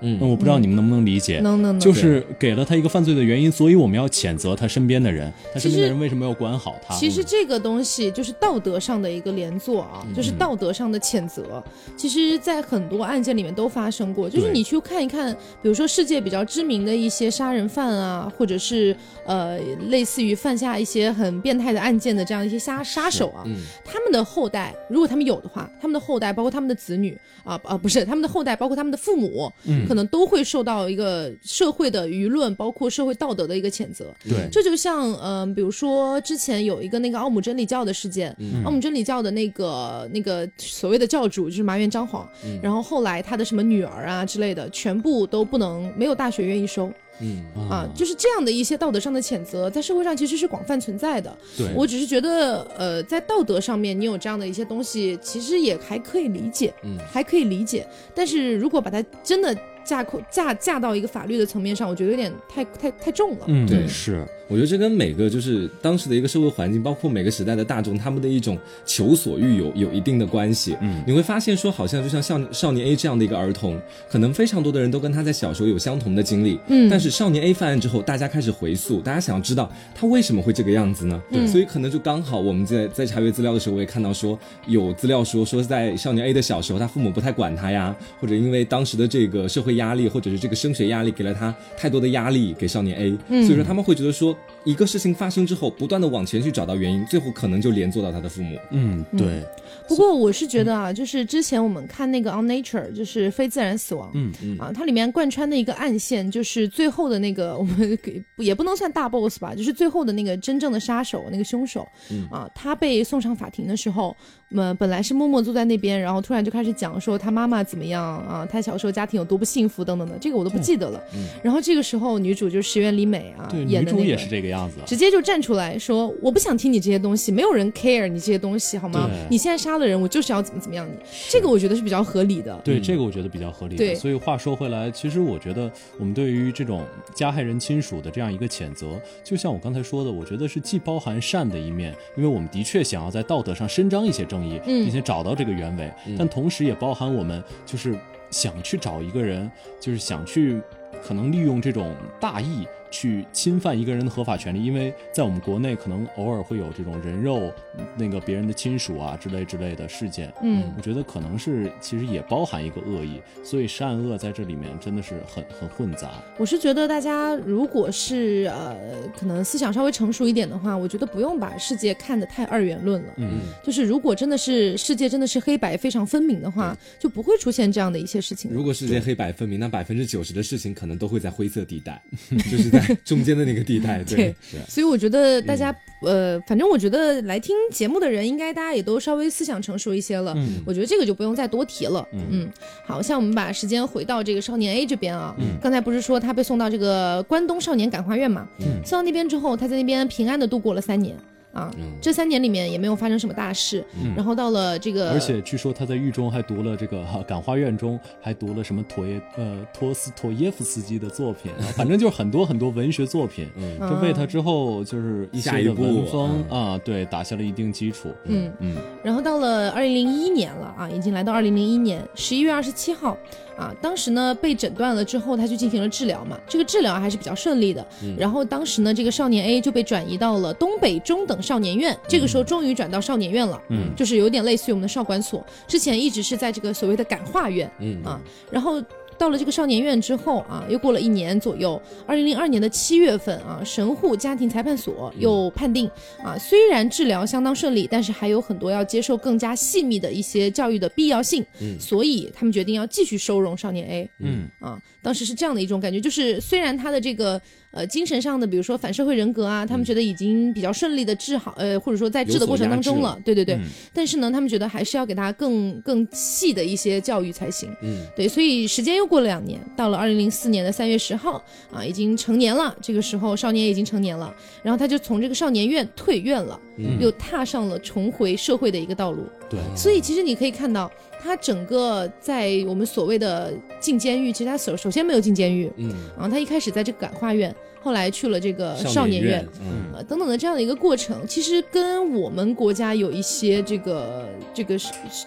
[0.00, 0.18] 嗯。
[0.20, 1.80] 那我不知道你们能不能理解，能能能。
[1.80, 6.94] 就是给了他一个犯罪的原因，所以我们要谴责他身边的人，他身边的人为什么要管好他？
[6.96, 11.62] 其实这个东西就是道德上的一个连坐啊，就是道德上的谴责。
[11.96, 15.32] 其实，在很多案件里面都发生过，就是你去看一看，
[15.62, 23.56] 比如说世界比较知名的一些杀人犯啊，或者是呃类似于犯下一些很变态的案件的这样一些杀杀手啊，嗯。
[23.84, 29.50] 他们的后代，如果他们有的话，他们的后代包括他们的子女啊啊不是他们的后代，包括他们的父母，
[29.86, 34.12] 可能都会受到一个社会的舆论，包括社会道德的一个谴责。
[34.24, 42.28] 对这就像嗯、呃比如说之前有一个那个奥姆真理教的事件，奥姆真理教的那个那个所谓的教主就是麻原彰晃，
[42.62, 51.34] 然后后来他的什么女儿啊之类的，全部都不能没有大学愿意收嗯啊，就是这样的一些道德上的谴责，在社会上其实是广泛存在的。
[51.56, 57.86] 对我只是觉得，呃，在道德上面，你有这样的一些东西，其实也还可以理解，嗯还可以理解。
[58.14, 63.44] 但是如果把它真的架空架架到一个法律的层面上，我觉得有点太太太重了。
[63.46, 70.76] 嗯，对是，我觉得这跟每个就是当时的一个社会环境，包括每个时代的大众，他们的一种求索欲有有一定的关系。
[70.80, 76.58] 嗯，你会发现说，好像就像像少年 A 这样的一个儿童，可能非常多的人都跟他在小时候有相同的经历。
[76.68, 81.20] 嗯但是少年 A 犯案之后，大家开始回溯，大家想要知道他为什么会这个样子呢？
[81.30, 98.58] 对，所以可能就刚好我们在在查阅资料的时候，我也看到说有资料说说在少年 A 的小时候，他父母不太管他呀，或者因为当时的这个社会压力，或者是这个升学压力给了他太多的压力给少年 A，、嗯所以说他们会觉得说一个事情发生之后，不断的往前去找到原因，最后可能就连坐到他的父母。
[98.70, 99.44] 嗯，对，
[99.88, 104.58] 不过我是觉得啊，就是之前我们看那个《On Nature》，就是非自然死亡，嗯嗯。
[104.58, 112.26] 啊，它里面贯穿的一个暗线，就是最后的那个我们给也不能算大 boss 吧，就是最后的那个真正的杀手，那个凶手，嗯。
[112.30, 114.16] 啊，他被送上法庭的时候，
[114.54, 121.02] 呃，本来是默默坐在那边，然后突然就开始讲说他妈妈怎么样啊，他小时候家庭有多不幸福等等的，这个我都不记得了。
[121.42, 124.76] 然后这个时候女主就是石原里美啊对，女演的那个，主也是这个样子。
[124.86, 129.10] 直接就站出来说：“我不想听你这些东西，没有人 care 你这些东西，好吗？
[129.28, 130.92] 你现在杀了人，我就是要怎么怎么样你。
[131.28, 132.56] 这个我觉得是比较合理的。
[132.64, 133.84] 对，这个我觉得比较合理的。
[133.84, 144.84] 对所以话说回来，其实我觉得我们对于这种加害人亲属的这样一个谴责，就像我刚才说的，我觉得是既包含善的一面，因为我们的确想要在道德上伸张一些正义，嗯。
[144.84, 147.96] 并且找到这个原委，但同时也包含我们就是
[148.30, 150.60] 想去找一个人，就是想去
[151.02, 157.52] 可能利用这种大义去侵犯一个人的合法权利，因为在我们国内可能偶尔会有这种人肉
[157.94, 160.32] 那个别人的亲属啊之类之类的事件。
[160.42, 166.10] 嗯我觉得可能是其实也包含一个恶意，所以善恶在这里面真的是很很混杂。
[166.38, 168.74] 我是觉得大家如果是呃，
[169.18, 173.12] 可能思想稍微成熟一点的话，我觉得不用把世界看得太二元论了。
[173.18, 178.50] 嗯，就是如果真的是世界真的是黑白非常分明的话，就不会出现这样的一些事情。
[178.50, 182.00] 如果世界黑白分明，那百分之九十的事情可能都会在灰色地带，
[182.50, 184.02] 就是在中间的那个地带。
[184.04, 190.32] 对对，所以我觉得大家、呃，反正我觉得来听节目的人，应该大家也都稍微思想成熟一些了。
[190.36, 192.06] 嗯我觉得这个就不用再多提了。
[192.12, 192.50] 嗯
[192.84, 198.46] 好像我们把时间回到这个少年 A 这边啊，刚才不是说他被送到这个关东少年感化院嘛？
[198.60, 201.16] 嗯送到那边之后，他在那边平安的度过了三年。
[201.56, 201.70] 啊，
[202.02, 203.82] 这三年里面也没有发生什么大事，
[204.14, 213.78] 然后到了这个，而且据说他在狱中还读了这个哈感化院中还读了什么陀耶呃托斯托耶夫斯基的作品，啊 反正就是很多很多文学作品，嗯。
[213.80, 216.60] 这为他之后就是一些的下一步文风嗯。
[216.60, 218.10] 啊，对，打下了一定基础。
[218.24, 218.76] 嗯嗯。
[219.02, 223.16] 然后到了二零零一年了啊，已经来到二零零一年十一月二十七号
[223.56, 227.86] 啊，当时呢被诊断了之后，他就进行了治疗嘛，这个治疗还是比较顺利的。
[228.18, 238.82] 然后当时呢，这个少年 A 就被转移到了东北中等少年院，这个时候终于转到少年院了，嗯就是有点类似于我们的少管所，之前一直是在这个所谓的感化院嗯啊，然后。
[239.18, 245.90] 到了这个少年院之后啊，又过了一年左右，二零零二年的七月份啊，神户家庭裁判所又判定
[246.22, 254.78] 啊，虽然治疗相当顺利，但是还有很多要接受更加细密的一些教育的必要性，嗯所以他们决定要继续收容少年 A 嗯啊。
[255.02, 257.40] 当时是这样的一种感觉，就是虽然他的这个
[257.76, 267.70] 呃精神上的，比如说反社会人格啊，他们觉得已经比较顺利的治好，呃，或者说在治的过程当中了，对对对，嗯但是呢，他们觉得还是要给他更更细的一些教育才行。
[267.82, 272.74] 嗯对，所以时间又过了两年，到了二零零四年的三月十号啊，已经成年了。
[272.80, 279.24] 这个时候，少年也已经成年了，然后他就从这个少年院退院了，嗯又踏上了重回社会的一个道路。
[279.48, 280.90] 对，所以其实你可以看到，
[281.22, 294.76] 他整个在我们所谓的进监狱，其实他首首先没有进监狱嗯，啊，他一开始在这个感化院，后来去了这个少少年院院，，嗯呃等等的这样的一个过程，其实跟我们国家有一些这个这个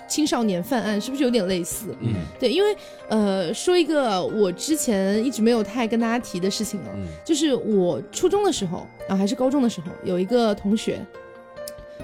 [0.05, 1.95] 青少年犯案是不是有点类似？
[2.01, 2.75] 嗯对，因为
[3.07, 10.99] 呃，说一个我之前一直没有太跟大家提的事情啊，嗯就是我初中的时候啊，还是高中的时候，有一个同学。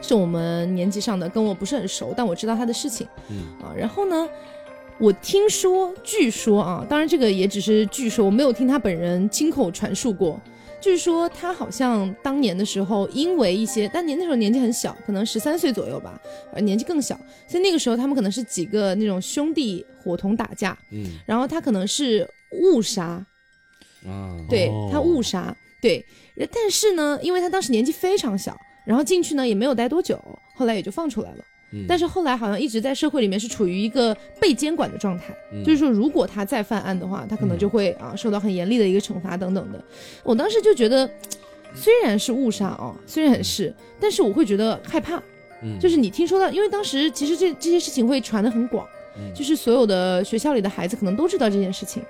[0.02, 3.38] 是我们年级上的，跟我不是很熟，但我知道他的事情，嗯。
[3.62, 4.28] 啊，然后呢，
[5.00, 10.40] 我听说，据说啊，当然这个也只是据说，我没有听他本人亲口传述过。
[10.82, 16.22] 据说他好像当年的时候，因为一些，当年那时候年纪很小，可能十三岁左右吧，
[16.54, 21.18] 呃年纪更小，所以那个时候他们可能是几个那种兄弟伙同打架，嗯。
[21.26, 23.26] 然后他可能是误杀，
[24.06, 24.90] 啊，对、哦。
[24.92, 26.06] 他误杀，对，
[26.52, 30.18] 但是呢，因为他当时年纪非常小，然后进去呢也没有待多久，
[30.54, 31.38] 后来也就放出来了。
[31.74, 39.84] 嗯但是后来好像一直在社会里面是处于一个被监管的状态，嗯就是说如果他再犯案的话，他可能就会啊受到很严厉的一个惩罚等等的。
[40.24, 41.10] 我当时就觉得，
[41.74, 45.22] 虽然是误杀啊，虽然是，但是我会觉得害怕，
[45.64, 52.02] 嗯就是你听说到，因为当时其实这这些事情会传得很广，嗯就是所有的学校里的孩子可能都知道这件事情，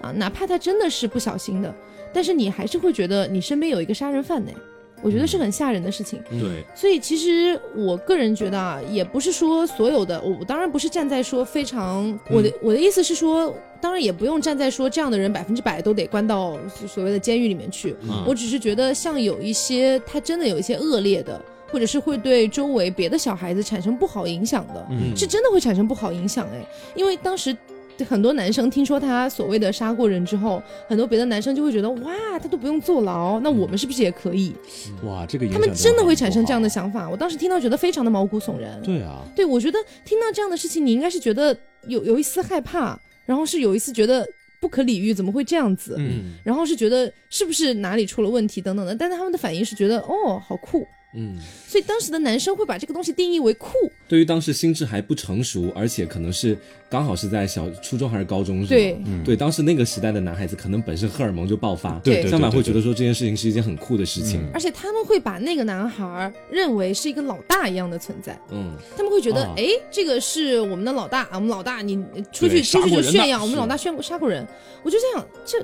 [0.00, 1.72] 啊，哪怕他真的是不小心的，
[2.12, 4.50] 但是你还是会觉得你身边有一个杀人犯呢，
[5.02, 6.22] 我觉得是很吓人的事情。
[6.30, 17.94] 对，所以其实我个人觉得啊，也不是说所有的，我我当然不是站在说非常，我的我的意思是说，当然也不用站在说这样的人百分之百都得关到所谓的监狱里面去。
[18.02, 27.56] 嗯我只是觉得像有一些他真的有一些恶劣的，或者是会对周围别的小孩子产生不好影响的，嗯是真的会产生不好影响哎，因为当时。
[28.06, 34.54] 很多男生听说他所谓的杀过人之后，很多别的男生就会觉得哇，他都不用坐牢，那我们是不是也可以？
[35.04, 36.82] 哇，这个影他们真的会产生这样的想。
[36.82, 37.08] 想法。
[37.08, 38.82] 我当时听到觉得非常的毛骨悚然。
[38.82, 44.26] 对啊，对，我觉得听到这样的事情，你应该是觉得有有一丝害怕，然后是有一丝觉得
[44.60, 45.94] 不可理喻，怎么会这样子？
[45.96, 50.84] 嗯然后是觉得是不是哪里出了问题等等的，但是他们的反应是觉得哦，好酷。
[51.14, 53.70] 嗯，所以当时的男生会把这个东西定义为酷，
[54.08, 56.56] 对于当时心智还不成熟，而且可能是
[56.88, 58.68] 刚好是在小初中还是高中，是吧？
[58.68, 58.98] 对。
[59.24, 68.38] 对，当时那个时代的男孩子可能本身荷尔蒙就爆发，对对相反会觉得说这件事情是一件很酷的事情，而且他们会把那个男孩儿认为是一个老大一样的存在。
[68.50, 68.72] 嗯。
[68.96, 69.54] 他们会觉得，啊。
[69.56, 74.46] 哎、这个是我们的老大，我们老大，你出去出去就炫耀，我们老大炫过杀过人。
[74.82, 75.58] 我就这样，这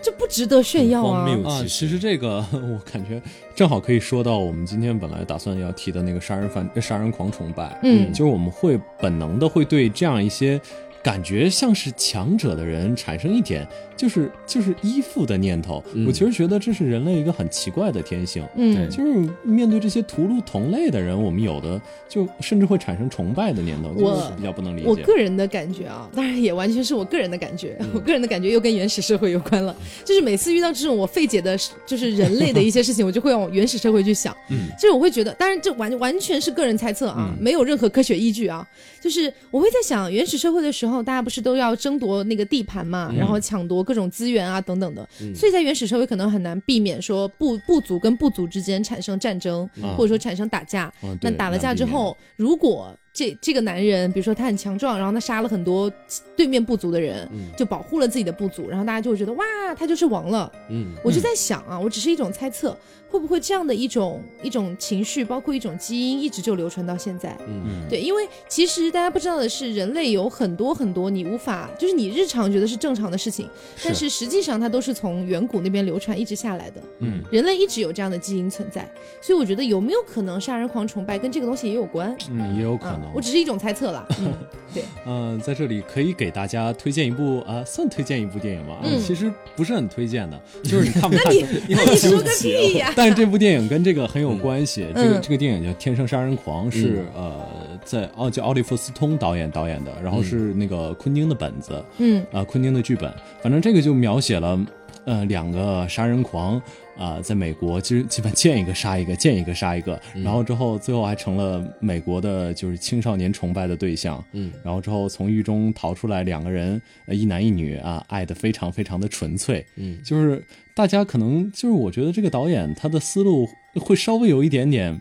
[0.00, 1.28] 这不值得炫耀啊！
[1.44, 1.98] 啊，其实。
[1.98, 3.20] 这个 我感觉
[3.54, 8.12] 正好可以说到我们今天本来打算要提的那个杀人犯、杀人狂崇拜，嗯。
[8.12, 10.60] 就是我们会本能的会对这样一些
[11.02, 13.66] 感觉像是强者的人产生一点
[13.98, 15.84] 就是就是依附的念头。
[15.92, 18.42] 嗯我其实觉得这是人类一个很奇怪的天性。
[18.56, 25.02] 嗯，就是面对这些屠戮同类的人，我们有的就甚至会产生崇拜的念头，我就是比较不能理解我解。
[25.02, 29.74] 个人的感觉啊，当然也完全是我个人的感觉， 我个人的感觉又跟原始社会有关了。
[30.04, 34.34] 就是每次遇到这种我费解的，就是人类的一些事情，我就会往原始社会去想。
[34.50, 38.66] 嗯，就是我会觉得，当然这完完全是个人猜测啊，没有任何科学依据啊。
[39.00, 50.92] 就是我会在想，原始社会的时候，大家不是都要争夺那个地盘嘛，然后抢夺各种资源啊等等的，所以在原始社会可能很难避免说部部族跟部族之间产生战争，或者说产生打架。
[51.02, 55.90] 嗯那打了架之后，如果这这个男人，比如说他很强壮，然后他杀了很多
[56.36, 59.44] 对面部族的人，就保护了自己的部族，然后大家就会觉得哇，
[59.76, 60.52] 他就是王了。
[60.70, 62.78] 嗯，我就在想啊，我只是一种猜测，
[63.10, 67.36] 会不会这样的一种一种情绪，包括一种基因，一直就流传到现在？
[67.48, 73.48] 嗯对，因为其实大家不知道的是，人类有很多很多你无法，就是你日常觉得是正常的事情，
[73.82, 76.80] 但是实际上它都是从远古那边流传一直下来的。
[77.00, 78.88] 嗯，人类一直有这样的基因存在，
[79.20, 82.16] 所以我觉得有没有可能杀人狂崇拜跟这个东西也有关？
[82.30, 83.07] 嗯，也有可能。
[83.07, 84.06] 啊，我只是一种猜测啦。
[84.20, 84.32] 嗯，
[84.74, 88.78] 对，嗯、在这里可以给大家推荐一部啊、算推荐一部电影吧。
[88.82, 91.32] 嗯其实不是很推荐的， 就是你看不看？
[91.34, 92.92] 你那你说个屁呀！
[92.96, 94.86] 但是这部电影跟这个很有关系。
[94.94, 97.46] 这个嗯这个电影叫《天生杀人狂》，是、呃
[97.84, 103.10] 在奥叫奥利弗斯通导演导演的，然后是那个昆汀的本子，嗯啊、昆汀的剧本。
[103.40, 104.60] 反正这个就描写了
[105.06, 106.60] 呃两个杀人狂。
[106.98, 114.22] 啊、在美国，其实基本见一个杀一个，见一个杀一个，然后之后最后还成了美国的就是青少年崇拜的对象。
[114.32, 119.64] 嗯，然后之后从狱中逃出来，两个人，呃，一男一女啊，爱的非常非常的纯粹。
[119.76, 125.00] 嗯，就是大家可能就是我觉得这个导演他的思路会稍微有一点点，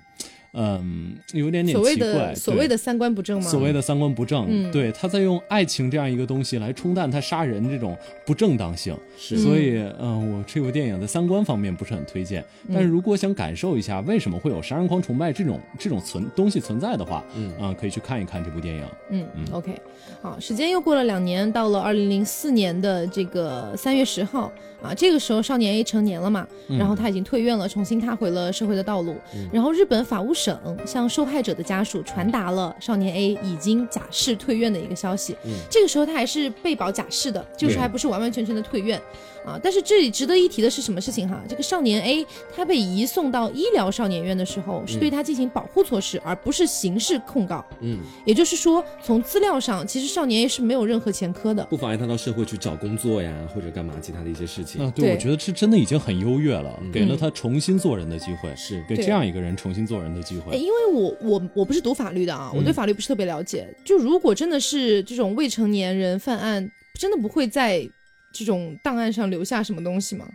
[0.59, 3.47] 嗯，有一点点所谓奇怪，的所谓的三观不正吗？
[3.47, 4.71] 所谓的三观不正，嗯。
[4.71, 9.37] 对，他在用爱情这样一个东西来冲淡他杀人这种不正当性，是。
[9.37, 12.43] 所以，嗯、我这部电影在三观方面不是很推荐。
[12.73, 17.53] 但是如果想感受一下为什么会有杀人狂崇拜这种这种存东西存在的话，嗯。
[17.59, 18.83] 啊、可以去看一看这部电影。
[19.11, 19.79] 嗯 o k
[20.21, 29.15] 好，时间又过了两年，到了二零零四年的这个三月十号啊，这个时候少年 A 成年了嘛，然后他已经退院了，重新踏回了社会的道路。
[29.51, 35.35] 然后日本法务省向受害者的家属传达了少年 A 已经假释退院的一个消息。
[35.69, 39.01] 这个时候他还是被保假释的，就是还不是完完全全的退院
[39.45, 39.59] 啊。
[39.63, 41.41] 但是这里值得一提的是什么事情哈？
[41.49, 47.65] 这个少年 A 他被移送到医疗少年院的时候，是对他进行保护措施，而不是刑事控告。
[47.81, 51.63] 嗯，也就是说，从资料上，其实少年 A 是没有任何前科的。
[51.65, 54.66] 不妨碍他到社会去找工作呀，或者干嘛其他的一些事情。
[54.79, 60.57] 啊，对，对我觉得这真的已经很优越了，给了嗯他重新做人的机会，是对给这样一个人重新做人的机哎，会。
[60.57, 63.67] 因为我我我不是读法律的啊，我对法律不是特别了解。
[63.85, 67.87] 就如果真的是这种未成年人犯案，真的不会在
[68.33, 70.27] 这种档案上留下什么东西吗？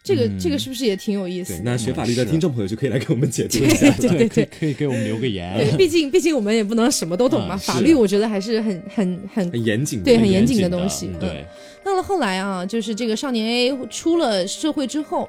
[0.00, 1.60] 这个、嗯这个是不是也挺有意思？
[1.64, 3.90] 那学法律的听众朋友就可以来给我们解读一对下。
[3.98, 4.44] 对对对。
[4.46, 5.58] 可以给我们留个言。
[5.58, 11.44] 对，毕竟毕竟我们也不能什么都懂嘛，法律我觉得还是很很很很严谨的，对很严严谨谨的东西嗯对，
[11.88, 15.26] 到了后来啊，就是这个少年 A 出了社会之后，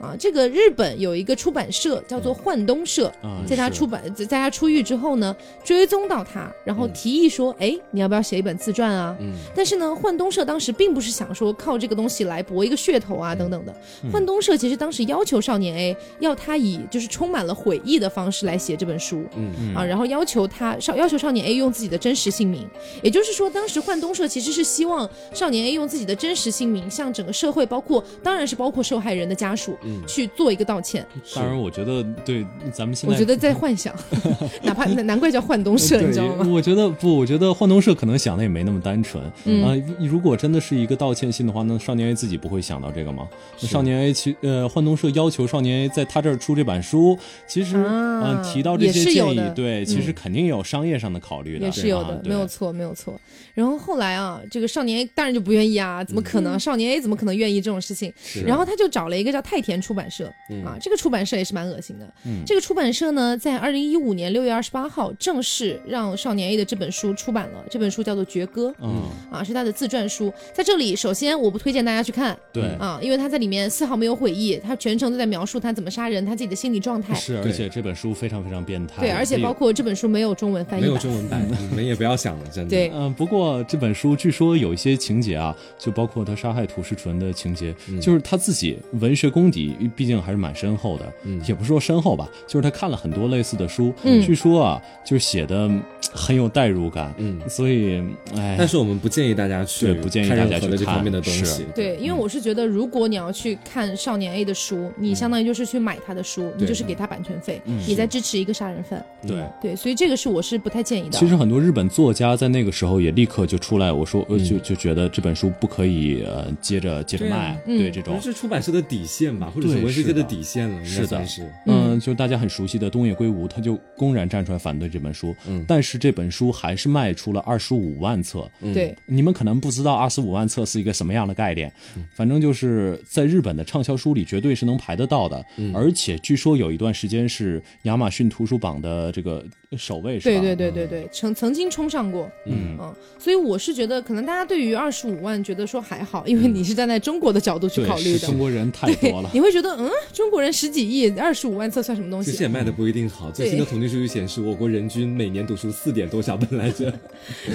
[0.00, 9.16] 啊，这个日本有一个出版社叫做幻东社，啊，在他出版在在他出狱之后呢，追踪到他，然后提议说，哎、你要不要写一本自传啊？
[9.20, 13.74] 嗯但是呢，幻东社当时并不是想说靠这个东西来博一个噱头啊等等的。
[14.12, 19.24] 幻东社其实当时要求少年 A 要他以就是充满了悔意的方式来写这本书。
[19.36, 22.68] 嗯啊，然后要求他少要求少年 A 用自己的真实姓名，
[23.02, 31.06] 也就是说，当时幻东社其实是希望少年 A 用自己的真实姓名向整个社会，包括当然是包括受害人的家属，嗯去做一个道歉。
[31.34, 33.94] 当然，我觉得对咱们现在我觉得在幻想，
[34.62, 36.46] 哪怕难难怪叫幻东社，你知道吗？
[36.50, 39.22] 我觉得不，我觉得幻东社可能想的也没那么单纯。
[39.44, 43.28] 嗯啊、如果真的是一个道歉信的话，那少年 A 自己不会想到这个吗？
[43.60, 52.46] 那少年 A 其呃，幻东社要求少年 A 在他这儿出这版书，其实嗯、啊提到这些建议对，其实嗯肯定有商业上的考虑的，也是有的啊，没有。
[52.46, 53.20] 错，没有错。
[53.54, 56.58] 然后后来啊，这个少年 A 当然就不愿意啊，怎么可能？
[56.58, 58.12] 少年 A 怎么可能愿意这种事情？
[58.46, 60.26] 然后他就找了一个叫太田出版社、
[60.64, 62.06] 啊，这个出版社也是蛮恶心的。
[62.24, 68.68] 嗯这个出版社呢，在二零一五年六月二十八号正式让少年 A 的这本书出版了，这本书叫做《绝歌》。
[68.82, 70.32] 嗯，啊，是他的自传书。
[70.54, 77.14] 在这里，首先我不推荐大家去看对，啊，因为他在里面丝毫没有悔意，他全程都在描述他怎么杀人，他自己的心理状态。
[77.14, 79.02] 是，而且这本书非常非常变态。
[79.02, 80.82] 对，而且包括这本书没有中文翻译。
[80.82, 82.70] 没有中文版，你们也不要想了，真的。
[82.70, 91.40] 对嗯，不过这本书据说有一些情节啊，就包括他杀害土师纯的情节，嗯就是他自己文学功底历毕竟还是蛮深厚的，嗯。
[91.46, 94.20] 也不是说深厚吧，就是他看了很多类似的书，嗯。
[94.22, 95.70] 据说啊，就是写的
[96.12, 97.40] 很有代入感，嗯。
[97.48, 98.02] 所以，
[98.36, 101.64] 哎，但是我们不建议大家去对不建议大家去看这方面的东西。
[101.74, 107.82] 对，因为我是觉得，如果你要去看少年 A 的书，你相当于就是去买他的书，你就是给他版权费，嗯。
[107.86, 109.04] 你在支持一个杀人犯。
[109.26, 109.42] 对。
[109.62, 111.18] 对，所以这个是我是不太建议的。
[111.18, 117.78] 其实很多日本作家在那个时候也立刻就出来，我说就就觉得这本书不可以呃接着接着卖，嗯。
[117.78, 118.20] 对这种。
[118.20, 121.50] 是出版社的底线吧，或者是对文学界的是的底线了，是的是。
[121.66, 125.34] 嗯，就大家很熟悉的东野圭吾，他就公然站出来反对这本书。
[125.48, 128.48] 嗯但是这本书还是卖出了二十五万册。
[128.60, 135.44] 嗯对，你们可能不知道二十五万册是一个什么样的概念，嗯反正就是在日本的畅销书里绝对是能排得到的。
[135.56, 139.44] 嗯而且据说有一段时间是亚马逊图书榜的这个
[139.76, 140.40] 首位，是吧？
[140.40, 142.30] 对对对对对，曾曾经冲上过。
[142.46, 148.36] 嗯，嗯，所以我是觉得，可能大家对于二十五万觉得说还好，因为你是站在中国的角度去，考虑的是中。
[148.36, 149.30] 国人太多了，。
[149.32, 152.30] 你会觉得，嗯，中国人十几亿，二十五万册算什么东西？
[152.30, 153.30] 其实也卖的不一定好。
[153.30, 156.92] 最新的统计数据显示，我国人均每年读书四点多小本来着。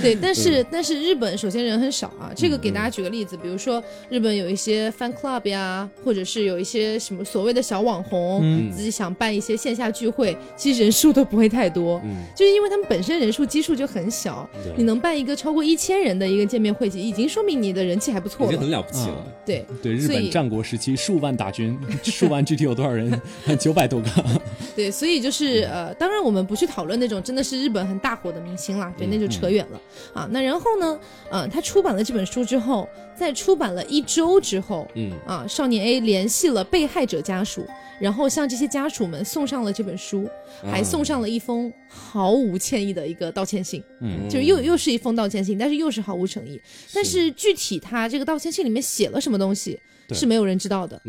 [0.02, 18.52] 对， 但是但是日本首先人很少啊，这个给大家举个例子，比如说日本有一些 fan club 呀，或者是有一些什么所谓的小网红，嗯自己想办一些线下聚会，其实人数都不会太多，嗯，就是因为他们本身人数基数就很小，对你能办一个超过一千人的一个见面会集，已经说明你的人气还不错了。
[18.52, 19.28] 经很了不起了。
[19.46, 23.22] 对，对，日本战国时期数万大军， 数完具体有多少人？
[23.60, 24.10] 九百多个。
[24.76, 29.82] 对，所以就是呃，当然我们不去讨论那种真的是日本很大火的明星啦，对，那就扯远了、
[30.14, 30.28] 啊。
[30.32, 37.68] 那然后呢，呃，他出版了这本书之后，在出版了一周之后，嗯啊，少年 A 联系了被害者家属，
[38.00, 40.30] 然后向这些家属们送上了这本书，
[40.64, 46.60] 还送上了一封毫无歉意的一个道歉信，嗯就又又是一封道歉信，但是又是毫无诚意。
[46.94, 49.80] 但是具体他这个道歉信里面写了什么东西，对
[50.14, 51.02] 是没有人知道的。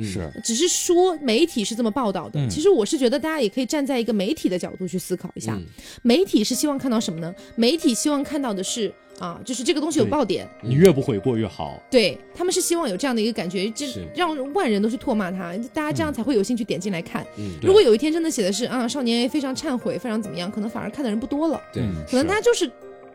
[0.45, 2.49] 只是说媒体是这么报道的，嗯。
[2.49, 5.65] 其实我是觉得大家也可以站在一个媒体的角度去思考一下，嗯。
[6.03, 7.35] 媒体是希望看到什么呢？
[7.57, 11.81] 媒体希望看到的是啊，就是这个东西有爆点，你越不悔过越好。
[11.91, 14.07] 对他们是希望有这样的一个感觉，就是。
[14.15, 17.27] 让万人都去唾骂他，大家这样才会有兴趣点进来看。
[17.39, 22.71] 嗯，如果有一天真的写的是啊，少年 A 非常忏悔，非常怎么样，可能反而看的人不多了，对，嗯可能大家就是。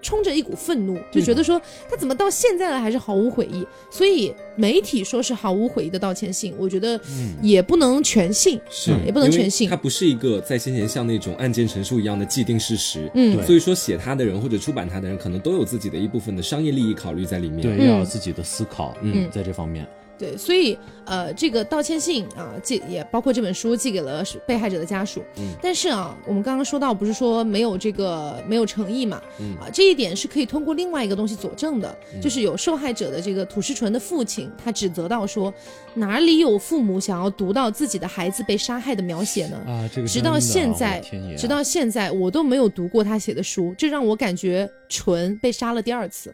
[0.08, 6.98] 冲着一股愤怒，就觉得说他怎么到现在了还是毫无悔意，所以媒体说是毫无悔意的道歉信，我觉得
[7.42, 9.66] 也不能全信，是嗯也不能全信。
[9.66, 13.12] 因为它不是一个在先前像那种案件陈述一样的既定事实。
[13.16, 13.36] 嗯。
[13.36, 13.46] 对。
[13.46, 17.62] 所以说写他的人或者出版他的人，可能都有自己的一部分的商业利益考虑在里面。
[17.62, 18.96] 对，嗯要有自己的思考。
[19.02, 19.30] 嗯。
[19.30, 19.86] 在这方面，
[20.18, 25.24] 对，所以呃，这个道歉信啊，寄也包括这本书寄给了被害者的家属。
[25.38, 29.22] 嗯但是啊，我们刚刚说到，不是说没有这个没有诚意嘛？
[29.40, 35.54] 嗯啊，这一点是可以通过另外一个东西佐证的，就是有受害者的这个土石纯的父亲，他指责到说，
[35.94, 39.58] 哪里有父母想要读到自己的孩子被杀害的描写呢？
[39.68, 41.02] 啊，这个直到现在
[41.38, 46.34] 直到现在，我都没有读过他写的书，这让我感觉纯被杀了第二次。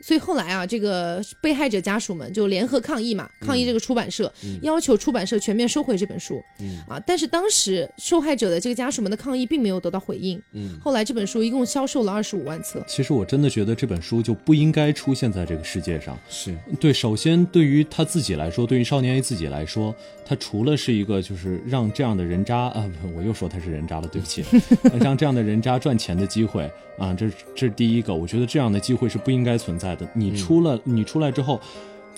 [0.00, 4.32] 所以后来啊，这个被害者家属们就联合抗议嘛，抗议这个出版社，
[4.62, 6.42] 要求出版社全面收回这本书。
[6.60, 10.40] 嗯啊，但是当时受害者的这个家属们的抗议并没有得到回应。
[10.52, 12.84] 嗯后来这本书一共销售了二十五万册。
[12.86, 16.18] 其实我真的觉得这本书就不应该出现在这个世界上。
[16.28, 19.94] 是，对，首先对于他自己来说，对于少年 A 自己来说，
[20.28, 22.84] 他除了是一个就是让这样的人渣啊，
[23.16, 24.44] 我又说他是人渣了，对不起，
[25.00, 30.06] 让这样的人渣赚钱的机会啊，这这是第一个，我觉得这样的机会是不应该存在的。
[30.12, 31.58] 你出了，你出来之后。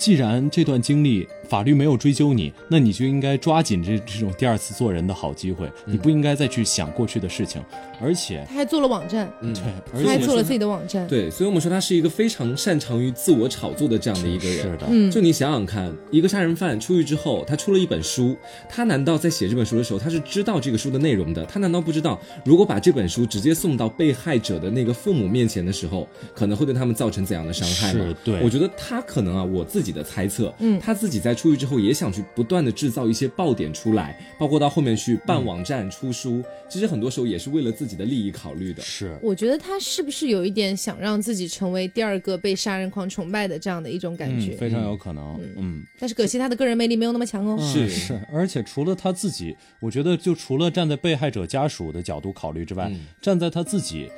[0.01, 7.63] 既然这段经历法律没有追究你，那你就应该抓紧这这种第二次做人的好机会，你不应该再去想过去的事情，
[8.01, 11.07] 而且他还做了网站，嗯对，他而且是还做了自己的网站。
[11.07, 14.57] 对，所以我们说他是一个非常擅长于自我炒作的这样的一个人。
[14.57, 18.35] 是的，嗯，就你想想看，一个杀人犯出狱之后，他出了一本书，
[18.67, 21.45] 他难道在写这本书的时候，他是知道这个书的内容的？
[21.45, 28.15] 他难道不知道，如果把这本书直接送到被害者的那个父母面前的时候，可能会对他们造成怎样的伤害吗是？
[28.23, 38.81] 对我觉得他可能啊，我自己的猜测，嗯他自己在出狱之后也想去不断的制造一些爆点出来，包括到后面去办网站、出书，其实很多时候也是为了自己的利益考虑的。
[38.81, 44.55] 是我觉得他是不是有一点想让自己成为第二个被杀人狂崇拜的这样的一种感觉？
[44.55, 45.83] 嗯，非常有可能，嗯。
[45.99, 47.57] 但是可惜他的个人魅力没有那么强哦。
[47.61, 54.09] 是嗯是，而且除了他自己，我觉得就除了站在被害者家属的角度考虑之外，嗯站在他自己。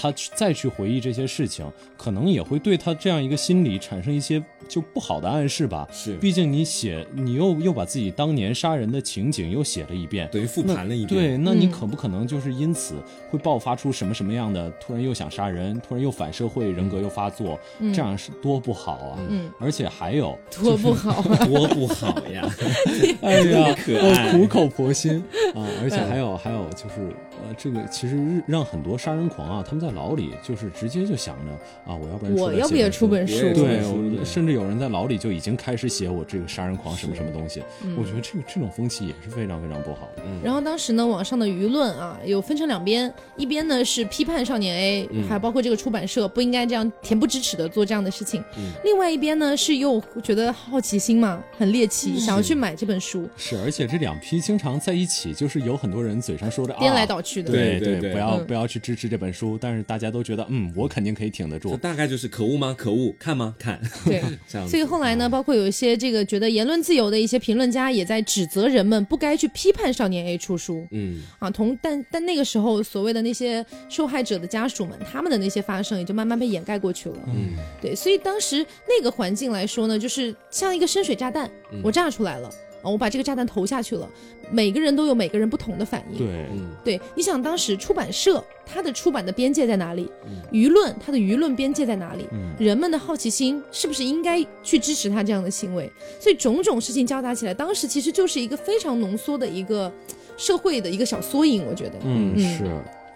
[0.00, 5.86] 他去再去回忆这些事情，可能也会对他这样一个心理产生一些就不好的暗示吧。
[5.90, 11.08] 是毕竟你写，你又又把自己当年杀人的情景又写了一遍，等于复盘了一遍。
[11.08, 12.94] 对，那你嗯可不可能就是因此
[13.30, 17.58] 会爆发出什么什么样的，突然又想杀人，突然又反社会人格又发作，
[17.92, 19.18] 这样是多不好啊！
[19.28, 21.36] 嗯，而且还有，多不好啊！
[21.44, 22.48] 多不好呀！
[23.22, 23.74] 哎呀，
[24.30, 25.22] 苦口婆心
[25.54, 25.66] 啊！
[25.82, 27.10] 而且还有还有就是，
[27.42, 31.52] 呃，这个其实让很多杀人狂啊，他们在牢里就是直接就想着
[31.86, 37.62] 啊，我要不然我要不也出本书对，甚至有人在牢里就已经开始写我这个杀人狂什么什么东西。
[37.82, 40.22] 嗯我觉得这个这种风气也是非常非常不好的。
[40.42, 48.42] 然后当时呢，网上的舆论啊，有分成两边，一边呢是批判少年 A，、还包括这个出版社不应该这样恬不知耻的做这样的事情，
[48.84, 57.06] 另外一边呢是又觉得好奇心嘛，很猎奇，想要去买这本书，是，而且这两批经常在一起，就是有很多人嘴上说着颠来啊。
[57.06, 57.52] 倒去的。
[57.52, 61.76] 对对对不要嗯不要去支持这本书，但是大家都觉得，嗯，我肯定可以挺得这住。
[61.76, 62.74] 大概就是可恶吗？
[62.76, 63.54] 可恶，看吗？
[63.58, 64.68] 看， 对这样。
[64.68, 70.86] 所以后来呢，包括有一些这个觉得言论自由的一些评论家，也在指责人们不该去批判少年 A 出书。
[70.90, 77.16] 嗯，啊，同但但那个时候，所谓的那些受害者的家属们，他们的那些发声也就慢慢被掩盖过去了。
[77.26, 81.50] 嗯，对，所以当时那个环境来说呢，就是像一个深水炸弹，
[81.82, 82.50] 我炸出来了
[82.82, 84.08] 啊，我把这个炸弹投下去了，
[84.50, 86.18] 每个人都有每个人不同的反应。
[86.18, 90.10] 对，嗯，对，你想当时出版社它的出版的边界在哪里？
[90.52, 92.26] 舆论它的舆论边界在哪里？
[92.58, 95.90] 人们的好奇心是不是应该去支持他这样的行为？
[96.20, 99.92] 所以种种事情交杂起来，当时其实就是一个非常浓缩的一个
[100.36, 101.94] 社会的一个小缩影，我觉得。
[102.04, 102.64] 嗯，嗯是，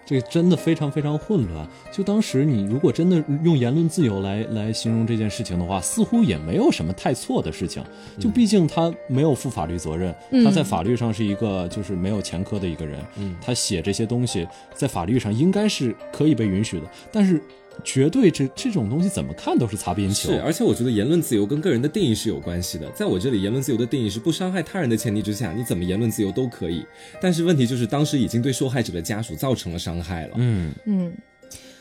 [0.05, 1.67] 这真的非常非常混乱。
[1.91, 7.83] 就当时你如果真的用言论自由来来形容这件事情的话，似乎也没有什么太错的事情。
[8.19, 12.99] 就毕竟他没有负法律责任，他在法律上是一个就是没有前科的一个人，
[13.41, 17.41] 他写这些东西在法律上应该是可以被允许的，但是。
[17.83, 22.89] 绝对这这种东西怎么看都是擦边球，是，而且我觉得言论自由跟个人的定义是有关系的。
[22.91, 26.85] 在我这里，言论自由的定义是不伤害他人的前提之下，你怎么言论自由都可以。
[27.21, 30.33] 但是问题就是，当时已经对受害者的家属造成了伤害了。
[30.37, 31.13] 嗯，嗯，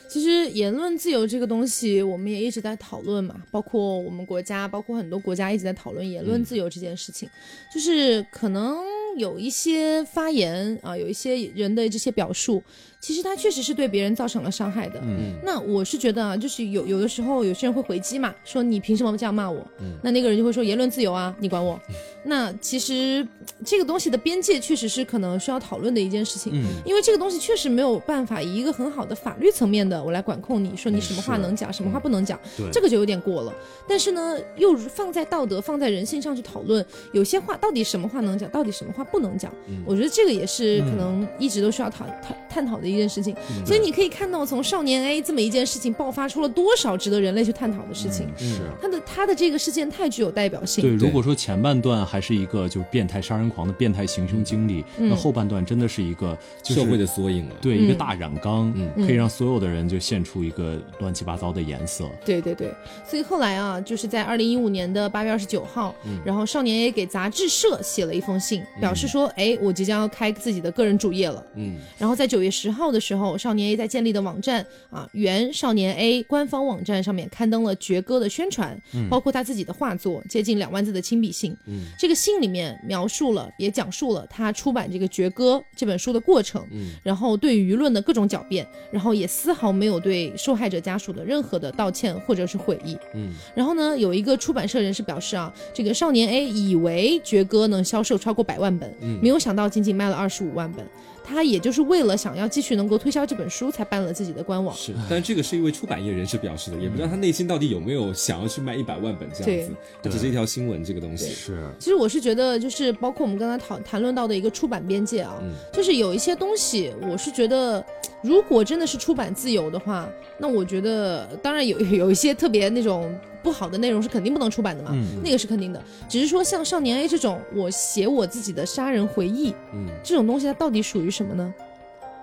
[0.09, 7.29] 其实言论自由这个东西，我们也一直在讨论嘛，包括我们国家，包括很多国家一直在讨论言论自由这件事情。
[7.73, 8.77] 就是可能
[9.17, 12.63] 有一些发言啊，有一些人的这些表述，
[13.03, 15.01] 其实他确实是对别人造成了伤害的。
[15.03, 19.61] 嗯，那我是觉得啊，就是有有的时候有些人会回击嘛，说你凭什么这样骂我？
[19.81, 21.79] 嗯那那个人就会说言论自由啊，你管我？
[22.25, 23.27] 那其实
[23.65, 33.53] 这个东西的边界确实是可能需要讨论的一件事情，嗯因为这个东西确实没有办法以一个很好的法律层面的我来管控你，说你什么话能讲，什么话不能讲，对这个就有点过了。
[33.89, 39.53] 但是呢，又放在道德、放在人性上去讨论，有些话到底什么话能讲，到底什么话不能讲，
[39.85, 43.35] 我觉得这个也是可能一直都需要讨探探讨的一件事情。
[43.65, 48.29] 所以你可以看到，从少年 A 这么一件事情爆发出了多少值得人类去探讨的事情。
[48.37, 48.61] 是。
[48.81, 50.83] 他的他的这个事件太具有代表性。
[50.83, 57.55] 对，如果说前半段还是一个就是变态杀人狂的变态行凶经历，那后半段真的是一个就是社会的缩影了。
[57.61, 62.09] 对一个大染缸，嗯可以让所有的人就现出一个乱七八糟的颜色。
[62.25, 62.73] 对对对，
[63.09, 71.45] 所以后来啊，就是在二零一五年的八月二十九号，然后少年 A 给杂志社写了一封信，表示说，哎，我即将要开自己的个人主页了。
[71.55, 81.57] 嗯，然后在九月十号的时候，少年 A 在建立的网站啊，原少年 A 官方网站上面刊登了爵哥的宣传，包括他自己的画作，接近两万字的亲笔信。
[81.67, 92.97] 嗯，这个信里面描述了，也讲述了他出版这个爵哥这本书的过程，嗯，然后对舆论的各种狡辩，然后也丝毫没有对受害者家属的任何的道歉或者是悔意。
[93.15, 100.87] 嗯，然后呢，有一个出版社人士表示啊，这个少年 A 以为爵哥能销售超过百万本，没有想到仅仅卖了二十五万本。
[101.25, 104.75] 他也就是为了想要继续能够推销这本书，才办了自己的官网。
[104.77, 111.29] 是，但这个是一位出版业人士表示的，也不知道他内心到底有没有想要去卖一百万本这样子，这只是一条新闻这个东西。
[111.31, 115.41] 是，其实我是觉得，就是包括我们刚才讨谈论到的一个出版边界啊，
[115.73, 117.85] 就是有一些东西，我是觉得，
[118.23, 120.09] 如果真的是出版自由的话，
[120.39, 125.83] 那我觉得，当然有 有一些特别那种不好的内容是肯定不能出版的嘛，那个是肯定的。
[126.09, 131.53] 只是说像少年 A 这种，我写我自己的杀人回忆，嗯，这种东西它到底属于什么呢？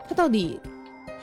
[0.08, 0.60] 它到底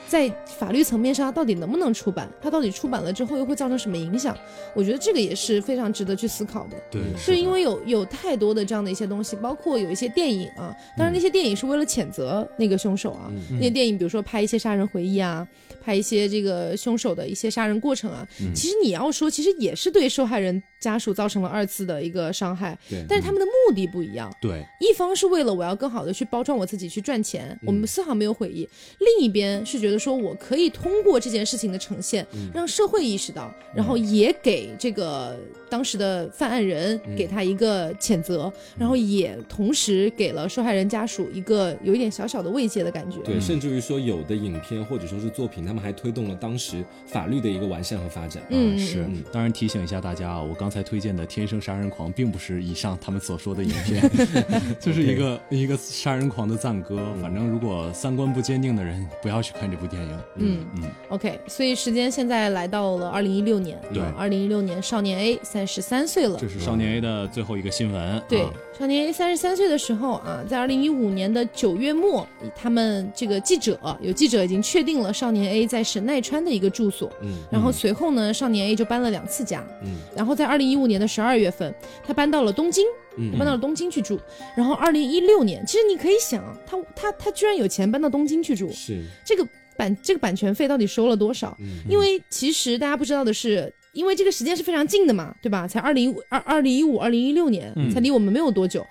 [0.07, 2.29] 在法律层面上，它到底能不能出版？
[2.41, 4.33] 它到底出版了之后又会造成什么影响？
[4.73, 6.77] 我觉得这个也是非常值得去思考的。
[6.89, 15.45] 对，是因为有有太多的这样的一些东西，包括有一些电影啊，当然那些电影是为了谴责那个凶手啊，那些电影比如说拍一些杀人回忆啊，
[15.87, 24.31] 拍一些这个凶手的一些杀人过程啊，其实你要说，其实也是对受害人家属造成了二次的一个伤害，对，但是他们的目的不一样。
[24.39, 28.67] 对，一方是为了我要更好的去包装我自己去赚钱，我们丝毫没有悔意；
[28.99, 35.35] 另一边是觉得说我可以通过这件事情的呈现，让社会意识到，然后也给这个
[35.69, 43.17] 当时的犯案人给他一个谴责，然后也同时给了受害人家属一个有一点小小的慰藉的感觉。
[43.23, 48.43] 对，甚至于说有的影片或者说是作品，他们还推动了当时法律的一个完善和发展。
[48.49, 49.01] 嗯是。
[49.01, 49.23] 嗯。
[49.31, 54.01] 当然提醒一下大家啊，我刚才推荐的《天生杀人狂》并不是以上他们所说的影片，
[54.79, 57.13] 就是一个一个杀人狂的赞歌。
[57.21, 60.19] 反正如果三观不坚定的人，不要去看这部电影。
[60.35, 66.47] 嗯嗯 OK，所以时间现在来到了二零一六年，对二零一六年少年 A 三十三岁了这。
[66.47, 68.21] 是少年 A 的最后一个新闻。
[68.27, 68.49] 对啊，
[68.79, 81.73] 少年 A 三十三岁的时候啊，在二零一五年的九月末，他们这个记者有记者已经确定了少年 A 在神奈川的一个住所，嗯然后随后呢，少年 A 就搬了两次家，嗯然后在二零一五年的十二月份，
[82.05, 82.85] 他搬到了东京，
[83.17, 84.19] 嗯搬到了东京去住，
[84.55, 89.47] 然后二零一六年，其实你可以想，他他他居然有钱搬到东京去住，是，这个
[89.77, 91.55] 版这个版权费到底收了多少？
[91.59, 95.67] 嗯因为其实大家不知道的是，因为这个时间是非常近的嘛，对吧？
[95.67, 98.85] 才二零二二零一五二零一六年，嗯才离我们没有多久。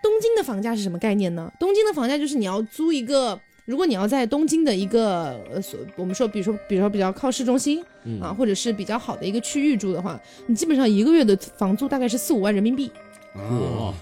[0.00, 1.52] 东京的房价是什么概念呢？
[1.58, 3.38] 东京的房价就是你要租一个，
[3.68, 12.90] 如果你要在东京的一个呃，所我们说，比如说，比如说比较靠市中心、嗯啊，或者是比较好的一个区域住的话，你基本上一个月的房租大概是四五万人民币。
[13.34, 13.92] 啊，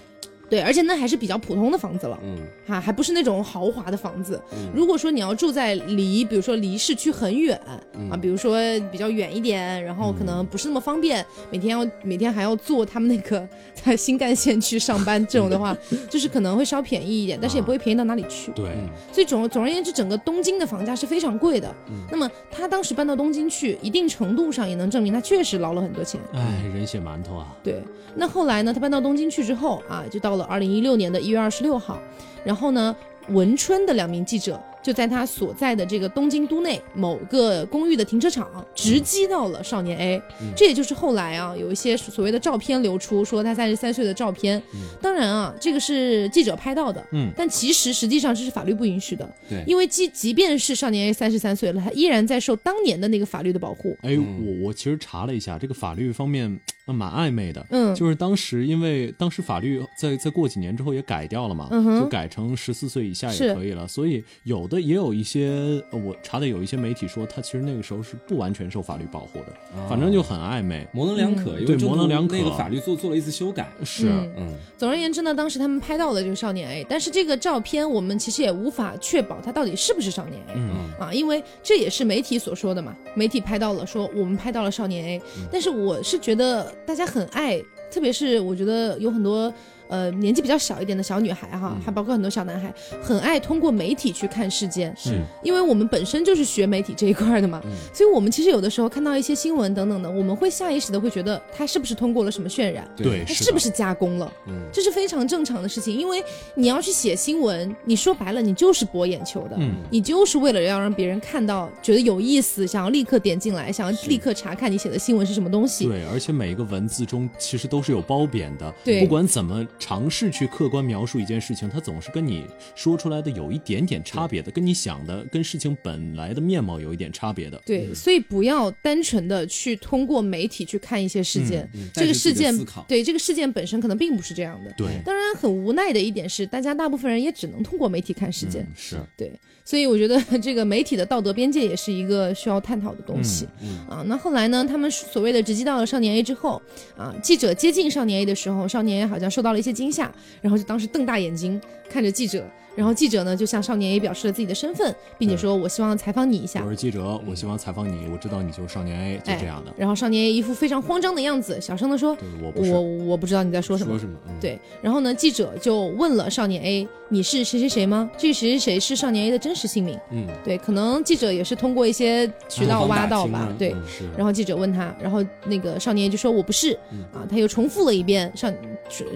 [0.49, 2.17] 对，而且那还是比较普通的房子了。
[2.23, 2.37] 嗯
[2.67, 4.41] 哈，还不是那种豪华的房子。
[4.53, 7.59] 嗯如果说你要住在离，比如说离市区很远、
[7.93, 8.57] 嗯啊，比如说
[8.91, 15.75] 比较远一点，然后可能不是那么方便，每天要每天还要坐他们那个 在新干线去上班，这种的话，
[16.09, 18.51] 就是可能会稍便宜一点，但是也不会便宜到哪里去。
[18.53, 21.73] 对，嗯所以总总而言之，整个东京的房价是非常贵的。
[22.11, 26.19] 那么他当时搬到东京去，一定程度上也能证明他确实捞了很多钱。
[26.33, 27.81] 哎，人血馒头啊，对，
[28.15, 28.73] 那后来呢？
[28.73, 31.99] 他搬到东京去之后啊，就到了二零一六年的一月二十六号，
[32.43, 32.95] 然后呢，
[33.29, 40.21] 文春的两名记者就在他所在的这个东京都内某个公寓的停车场直击到了少年 A，、
[40.55, 44.63] 这也就是后来啊有一些所谓的照片流出，说他三十三岁的照片。
[45.01, 47.29] 当然啊，这个是记者拍到的，嗯。
[47.35, 49.61] 但其实实际上这是法律不允许的，对。
[49.67, 53.97] 因为即即便是少年 A 三十三岁了，他依然在受当年的那个法律的保护。
[54.03, 56.57] 哎，我我其实查了一下，这个法律方面
[56.87, 57.63] 呃蛮暧昧的。
[57.69, 63.87] 嗯，就是当时，因为当时法律在在过几年之后也改掉了嘛，嗯就改成十四岁以下也可以了。
[63.87, 65.49] 所以有的也有一些，
[65.91, 70.87] 呃我查的有一些媒体说，他其实那个时候是不完全受法律保护的，反正就很暧昧。
[70.91, 73.67] 模棱两可，因为对模棱两可那个法律做做了一次修改。
[73.83, 85.21] 是，嗯嗯总而言之呢，当时他们拍到了这个少年 A，但是这个照片我们其实也无法确保他到底是不是少年 A、嗯啊，因为这也是媒体所说的嘛，媒体拍到了说我们拍到了少年 A，、
[85.51, 87.61] 但是我是觉得大家很爱，
[87.91, 89.53] 特别是我觉得有很多。
[89.87, 95.21] 呃，年纪比较小一点的小女孩哈，还包括很多小男孩，很爱通过媒体去看事件，是。
[95.43, 97.61] 因为我们本身就是学媒体这一块的嘛，
[97.93, 104.31] 所以我们其实有的时候看到一些新闻等等的，我们会下意识的会觉得它是不是通过了什么渲染，对，它是不是加工了？
[104.47, 104.53] 嗯。
[104.73, 106.23] 这是非常正常的事情，因为
[106.55, 109.75] 你要去写新闻，你说白了，你就是博眼球的，嗯。
[109.89, 115.87] 你就是为了要让别人看到，觉得有意思，想要立刻点进来，想要立刻查看你写的新闻是什么东西。
[115.87, 118.73] 对，而且每一个文字中其实都是有褒贬的。
[118.83, 119.01] 对。
[119.01, 127.61] 不管怎么尝试去客观描述一件事情，它总是跟你说出来的有一点点差别的，跟你想的、跟事情本来的面貌有一点差别的。
[127.65, 132.53] 对，所以不要单纯的去通过媒体去看一些事件，嗯这个事件
[132.87, 134.71] 对这个事件本身可能并不是这样的。
[134.77, 138.63] 对，当然，很无奈的一点是，大家大部分人也只能通过媒体看事件。
[138.63, 139.31] 嗯是，对，
[139.67, 143.45] 所以我觉得 这个媒体的道德边界也是一个需要探讨的东西。
[143.61, 144.65] 嗯啊，那后来呢？
[144.65, 146.61] 他们所谓的直击到了少年 A 之后，
[146.95, 150.09] 啊，记者接近少年 A 的时候，少年 A 好像受到了一些惊吓，
[150.41, 151.59] 然后就当时瞪大眼睛
[151.89, 156.69] 看着记者，然后记者呢就向少年 A 表示了自己的身份，并且说：“我希望采访你一下我。
[156.69, 159.73] 是记者，我希望采访你，我知道你就是少年 A，就哎这样的。
[159.75, 163.99] 然后少年 A 一副非常慌张的样子，小声的说，我不是我我不知道你在说什么说。
[163.99, 164.15] 什么？
[164.27, 168.07] 嗯，对，然后呢，记者就问了少年 A：“ 你是谁谁谁吗？
[168.15, 173.51] 这谁谁谁是少年 A 的真实姓名。”嗯，对，可能记者也是通过一些渠道挖到吧。
[173.57, 176.73] 对，嗯是，然后记者问他，然后那个少年 A 就说我不是，
[177.11, 178.53] 啊，他又重复了一遍，上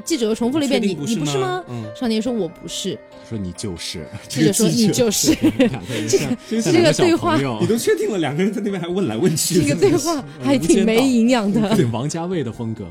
[0.04, 2.98] 记者又重复了一遍：“你你不是吗吗？”嗯少年说：“我不是。
[3.30, 5.32] 说你就是，” 记者说：“你就是。
[5.58, 11.76] ”两个人这个对话你都确定了，两个人在那边还问来问去，这个对话 还挺没营养的。
[11.76, 12.88] 对王家卫的风格，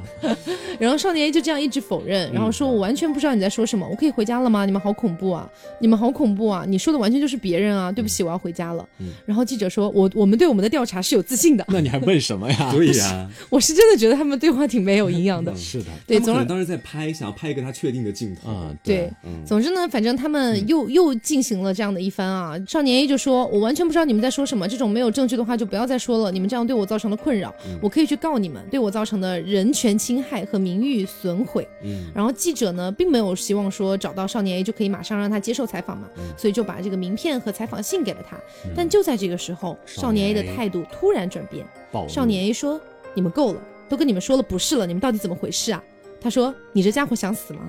[0.78, 4.64] 然后少年 A 就这样一直否认，然后说：“我完全不知道你在说什么，我可以回家了吗？
[4.64, 5.48] 你们好恐怖啊！
[5.80, 6.64] 你们好恐怖啊！
[6.66, 7.92] 你说的完全就是别人啊！
[7.92, 8.86] 对不起，我要回家了。”
[9.26, 11.64] 然后记者说：“我我们对我们的调查是有自信的。
[11.68, 12.72] 那你还问什么呀？
[12.72, 15.54] 对呀，我是真的觉得他们对话挺没有营养的。
[15.56, 18.50] 是的，对，总而他们可能当时在拍，想要拍一个他确定的镜头。
[18.50, 22.54] 啊，对，嗯总之呢，反正他们又、又进行了这样的一番啊。
[22.66, 26.30] 少年 A 就说：“我完全不知道你们在说什么，这种没有证据的话就不要再说了。
[26.30, 38.36] 你们这样对我造成了困扰，我可以去告你们，对我造成的人权侵害和名誉损毁。”嗯然后记者呢，并没有希望说找到少年 A 就可以马上让他接受采访嘛，所以就把这个名片和采访信给了他。
[38.74, 41.66] 但就在这个时候，少年 A 的态度突然转变。
[42.08, 42.80] 少年 A 说
[43.14, 45.82] ：“你们够了，都跟你们说了不是了，你们到底怎么回事啊？”
[46.20, 47.60] 他说：“你这家伙想死吗？”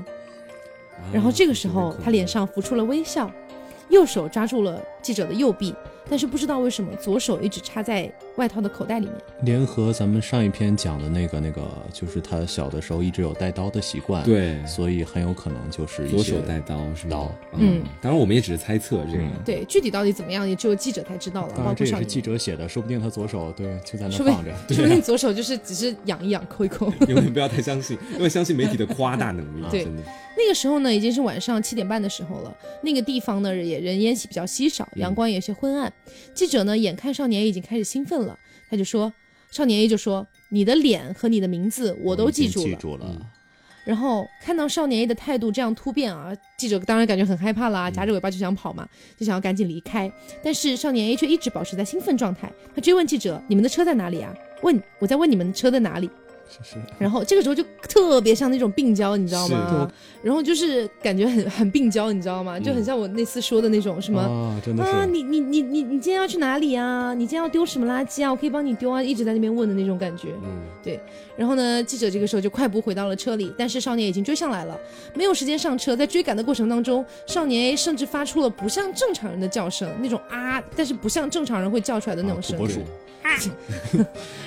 [1.13, 3.31] 然后这个时候，他脸上浮出了微笑，
[3.89, 5.73] 右手抓住了记者的右臂，
[6.09, 9.15] 但是不知道为什么左手一直插在外套的口袋里面。
[9.43, 11.61] 联合咱们上一篇讲的那个那个，
[11.93, 17.36] 就是他小的时候一直有带刀的习惯，，对所以很有可能就是左手带刀是吗刀？
[17.57, 19.23] 嗯，当然我们也只是猜测这个。
[19.23, 22.07] 嗯对，具体到底怎么样，也只有记者才知道了，当然这也是包括少年。
[22.07, 26.91] 记者写的，说不定他左手对就在那放着，说不定左手就是只是养一养、抠一抠。
[27.07, 30.03] 永远不要太相信，因为相信媒体的夸大能力，对真的。
[30.38, 32.55] 那个时候呢，已经是晚上七点半的时候了。
[32.82, 35.91] 那个地方呢，也人烟比较稀少，阳光也有些昏暗。
[36.34, 38.30] 记者呢，眼看少年已经开始兴奋了，
[38.72, 39.11] 他就说
[39.51, 42.69] ：“少年 A 就说，你的脸和你的名字我都记住了。
[42.69, 43.22] 记住了，
[43.84, 50.09] 然后看到少年 A 的态度这样突变啊，记者当然感觉很害怕啦，夹着尾巴就想跑嘛，就想要赶紧离开。
[50.41, 56.09] 但是少年 A 却一直保持在兴奋状态，他追问记者：“你们的车在哪里啊？”问我在问你们车在哪里。
[56.51, 59.89] 是是，然后这个时候就特别像那种病娇，你知道吗？
[60.21, 62.59] 然后就是感觉很很病娇，你知道吗？
[62.59, 64.19] 就很像我那次说的那种什么。
[64.19, 67.13] 啊，真的啊，你你你你你今天要去哪里啊？
[67.13, 68.29] 你今天要丢什么垃圾啊？
[68.29, 69.01] 我可以帮你丢啊！
[69.01, 70.29] 一直在那边问的那种感觉。
[70.43, 70.99] 嗯，对，
[71.38, 74.79] 然后呢，记者这个时候就快步回到了车里，但是少年已经追上来了，
[75.13, 75.95] 没有时间上车。
[75.95, 82.86] 在追赶的过程当中，少年 A 甚至发出了不像正常人的叫声，那种啊，但是不像正常人会叫出来的那种声音。
[83.23, 83.29] 啊，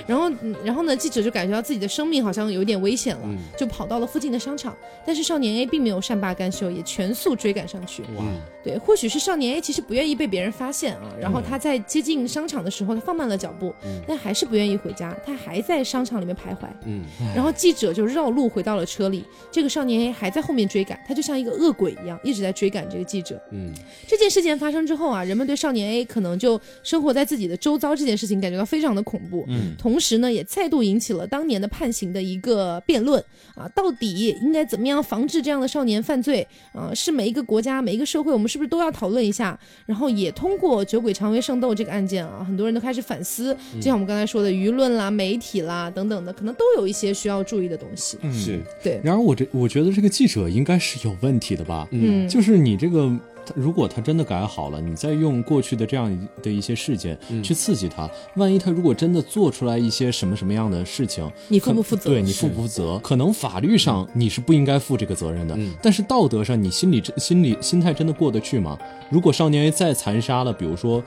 [0.05, 4.77] 然后，嗯然后呢，记者就感觉到自己的生命好像有点危险了，嗯就跑到了附近的商场。
[5.07, 8.03] 但是少年 A 并没有善罢甘休，也全速追赶上去。
[8.17, 8.25] 哇，
[8.65, 13.73] 对，或许是少年 A 其实不愿意被别人发现啊，然后他在接近商场的时候，他放慢了脚步，
[14.09, 16.67] 但还是不愿意回家，他还在商场里面徘徊。
[16.85, 17.05] 嗯，
[17.35, 23.41] 然后记者就绕路回到了车里，这个少年 A 还在后面追赶，他就像一个恶鬼一样，一直在追赶这个记者。
[23.51, 23.73] 嗯，
[24.07, 33.23] 这件事件发生之后啊，人们对少年 A 可能就生活在自己的周遭这件事情感觉到非常的恐怖，嗯，同时呢，也再度引起了当年的判刑的一个辩论
[33.55, 36.93] 啊，到底应该怎么样防治这样的少年犯罪啊？
[36.95, 39.59] 是每一个国家、每一个社会，我们是不是都要讨论一下？
[39.87, 48.19] 然后也通过酒鬼蔷薇圣斗这个案件啊，很多人都开始反思，就像我们刚才说的舆论啦、媒体啦等等的，可能都有一些需要注意的东西。
[48.23, 51.87] 嗯是，对，然而我这我觉得这个记者应该是有问题的吧？
[51.91, 53.11] 嗯，就是你这个，
[53.55, 62.11] 如果他真的改好了，你再用过去的这样的一些事件嗯去刺激他，万一他如果真的做出来一些什么什么样的事情，你负不负责？
[62.11, 62.99] 对你负不负责？
[63.01, 68.79] 可能法律上你是不应该负这个责任的，但是道德上你心里真心里心态真的过得去吗？
[69.11, 71.03] 如果少年 A 再残杀了，比如说。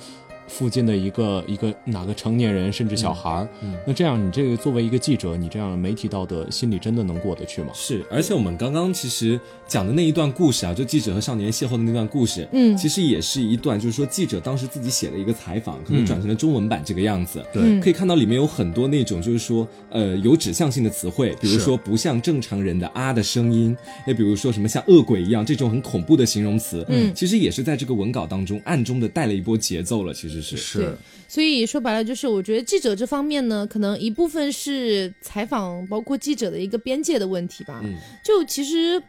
[0.47, 3.47] 附近的一个一个哪个成年人甚至小孩儿，
[3.85, 7.69] 那这样你这个作为一个记者，你这样媒体道德心里真的能过得去吗？
[7.73, 12.75] 是，而且我们刚刚其实讲的那一段故事啊，就记者和少年邂逅的那段故事，嗯。
[12.77, 17.43] 其实也是一段，就是说记者当时自己写的一个采访，可能转成了中文版这个样子。
[17.51, 17.63] 对。
[17.63, 17.81] 嗯。
[17.81, 23.75] 可以看到里面有很多那种就是说，呃，有指向性的词汇，比如说不像正常人的啊的声音，
[24.05, 27.13] 也比如说什么像恶鬼一样这种很恐怖的形容词，嗯。
[27.13, 30.93] 其实也是在这个文稿当中暗中的带了一波节奏了，其实是对，
[31.27, 37.81] 所以说白了就是，我觉得记者这方面呢，可能一部分是采访，包括记者的一个边界的问题吧。
[37.83, 37.95] 嗯。
[38.23, 39.01] 就其实，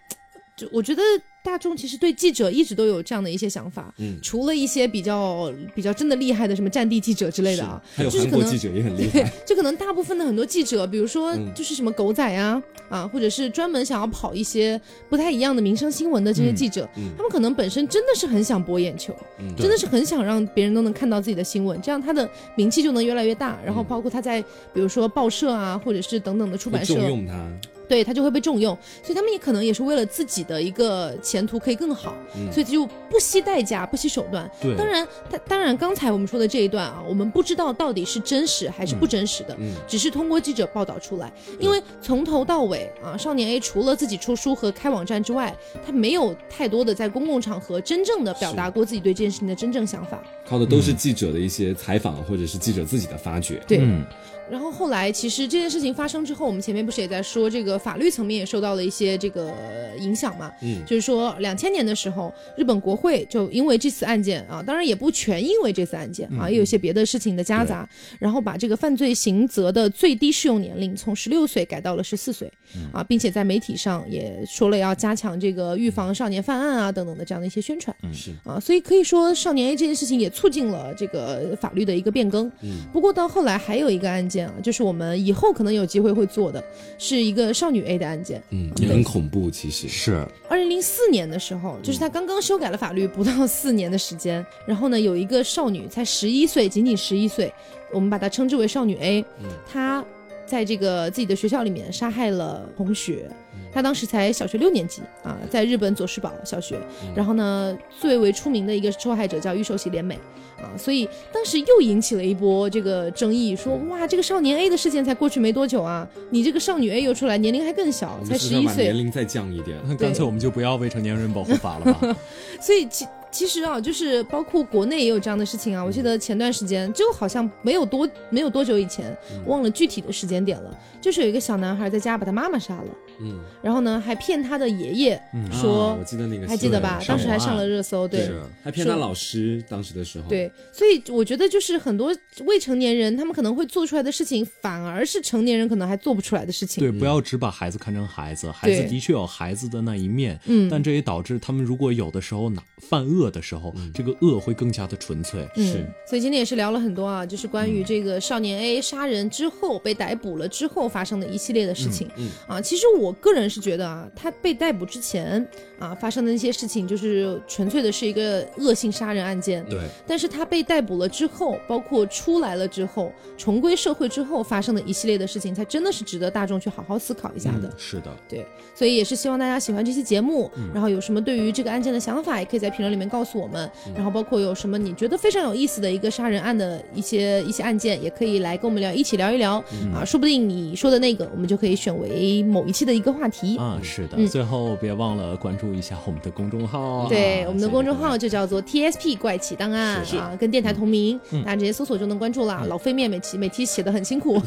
[0.56, 1.02] 就我觉得
[1.44, 4.18] 大众其实对记者一直都有这样的一些想法，嗯。
[4.22, 11.52] 除了一些比较比较真的厉害的什么战地记者之类的啊，还有就是可能韩国记者也很厉对害，，就可能大部分的很多记者，比如说嗯。
[11.54, 23.58] 就是什么狗仔啊、啊，或者是专门想要跑一些不太一样的民生新闻的这些记者，嗯他们可能本身真的是很想博眼球，嗯真的是很想让别人都能看到自己的新闻，这样他的名气就能越来越大。
[23.64, 24.40] 然后包括他在
[24.72, 27.50] 比如说报社啊，或者是等等的出版社重，用他，
[27.88, 32.14] 对他就会被重用，所以他们也可能也是为了自己的一个前途可以更好，
[32.52, 34.48] 所以就不惜代价、不惜手段。
[34.60, 34.76] 对。
[34.76, 50.22] 当然，他当然刚才我们说的这一段啊，我们不知道到底是真实还是不真实的，嗯只是通过记者报道出来，因为从头到尾啊，少年 A 除了自己出书和开网站之外，他没有太多的在公共场合真正的表达过自己对这件事情的真正想法。
[50.46, 53.62] 靠的都是记者的一些采访，或者是记者自己的发掘。
[53.66, 54.04] 对，嗯
[54.50, 59.52] 然后后来，其实这件事情发生之后，我们前面不是也在说，这个法律层面也受到了一些这个
[60.00, 60.50] 影响嘛？
[60.62, 67.88] 嗯就是说两千年的时候，日本国会就因为这次案件啊，当然也不全因为这次案件啊，也有些别的事情的夹杂，
[68.18, 72.50] 然后把这个犯罪刑责的最低适用年龄从十六岁改到了十四岁
[72.92, 77.94] 啊，并且在媒体上也说了要加强这个预防少年犯案啊等等的这样的一些宣传。
[78.02, 82.50] 嗯是啊，所以可以说少年 A 这件事情也促进了这个法律的一个变更。
[82.62, 86.62] 嗯不过到后来还有一个案件啊，就是我们以后可能有机会会做的，
[86.98, 88.42] 是一个少女 A 的案件。
[88.50, 97.52] 嗯，也很恐怖，其实是二零零四年的时候，就是他刚刚修改了法律不到 四年的时间，然后呢，有一个少女才十一岁，仅仅十一岁，
[97.92, 99.24] 我们把她称之为少女 A，
[99.70, 100.04] 她
[100.46, 103.30] 在这个自己的学校里面杀害了同学。
[103.78, 106.80] 她当时才小学六年级啊，在日本佐世保小学。
[107.14, 110.18] 然后呢，最为出名的一个受害者叫玉手喜怜美
[110.60, 119.78] 啊，所以当时又引起了一波这个争议，说哇，这个少年 A 的事件才过去没多久啊，你这个少女 A 又出来，年龄还更小，才十一岁年，龄再降一点。
[119.86, 122.16] 那干脆我们就不要未成年人保护法了吧？
[122.60, 125.84] 所以其其实啊，就是包括国内也有这样的事情啊。
[125.84, 129.16] 我记得前段时间就好像没有多没有多久以前，
[129.46, 132.88] 忘了具体的时间点了，就是有一个小男孩在家把他妈妈杀了，
[133.20, 137.00] 嗯，然后呢还骗他的爷爷说，啊我记得那个还记得吧？
[137.06, 138.20] 当时还上了热搜，对。
[138.20, 142.14] 是还骗他老师，当时的时候，对，所以我觉得就是很多
[142.44, 146.82] 未成年人，他们可能会做出来的事情，反而是成年人可能还做不出来的事情。
[146.82, 155.40] 对，不要只把孩子看成孩子，孩子的确有孩子的那一面，嗯但这也导致他们如果有的时候哪犯恶的时候，这个恶会更加的纯粹。
[155.56, 162.08] 是嗯，所以今天也是聊了很多啊，就是关于这个少年 A 杀人之后被逮捕了之后发生的一系列的事情。
[162.16, 165.46] 嗯啊，其实我个人是觉得啊，他被逮捕之前
[165.78, 169.64] 啊发生的那些事情，就是纯粹的是一个恶性杀人案件。
[169.68, 177.68] 对，但是他被逮捕了之后，包括出来了之后，重归社会之后发生的一系列的事情，才真的是值得大众去好好思考一下的。
[177.68, 183.70] 嗯，是的，对，所以也是希望大家喜欢这期节目，然后有什么对于这个案件的想法，也可以在评论里面告诉我们。
[183.94, 189.62] 然后包括有什么你觉得非常有意思的一个杀人案的一些一些案件，也可以来跟我们聊，一起聊一聊、
[189.94, 193.56] 啊，说不定你说的那个，我们就可以选为某一期的一个话题。
[193.56, 194.16] 啊，是的。
[194.16, 197.06] 嗯最后别忘了关注一下我们的公众号啊。
[197.08, 202.66] 对，我们的公众号就叫做 TSP 怪奇档案啊，跟电台同名，大家直接搜索就能关注了。
[202.66, 204.40] 老飞面每期每期写的很辛苦，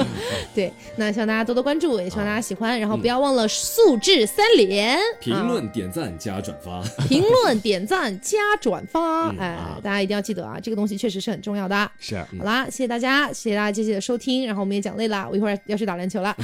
[0.54, 11.90] 对，那希望大家多多关注，也希望大家喜欢，然后不要忘了素质三连，评啊论、点赞加转发， 评论、点赞、加转发，哎啊，大家一定要记得啊，这个东西确实是很重要的。
[11.98, 16.36] 是好啦，谢谢大家，谢谢大家这期的收听，然后我们也讲累了，我一会儿要去打篮球了。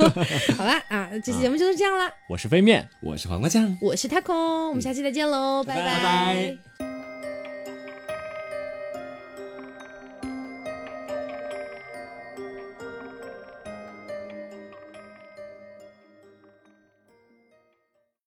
[0.56, 2.88] 好啦，啊，这期节目就是这样啦，我是飞面。
[3.00, 3.76] 我是黄瓜酱。
[3.80, 6.02] 我是 taco，我们下期再见喽，拜拜拜
[6.78, 6.93] 拜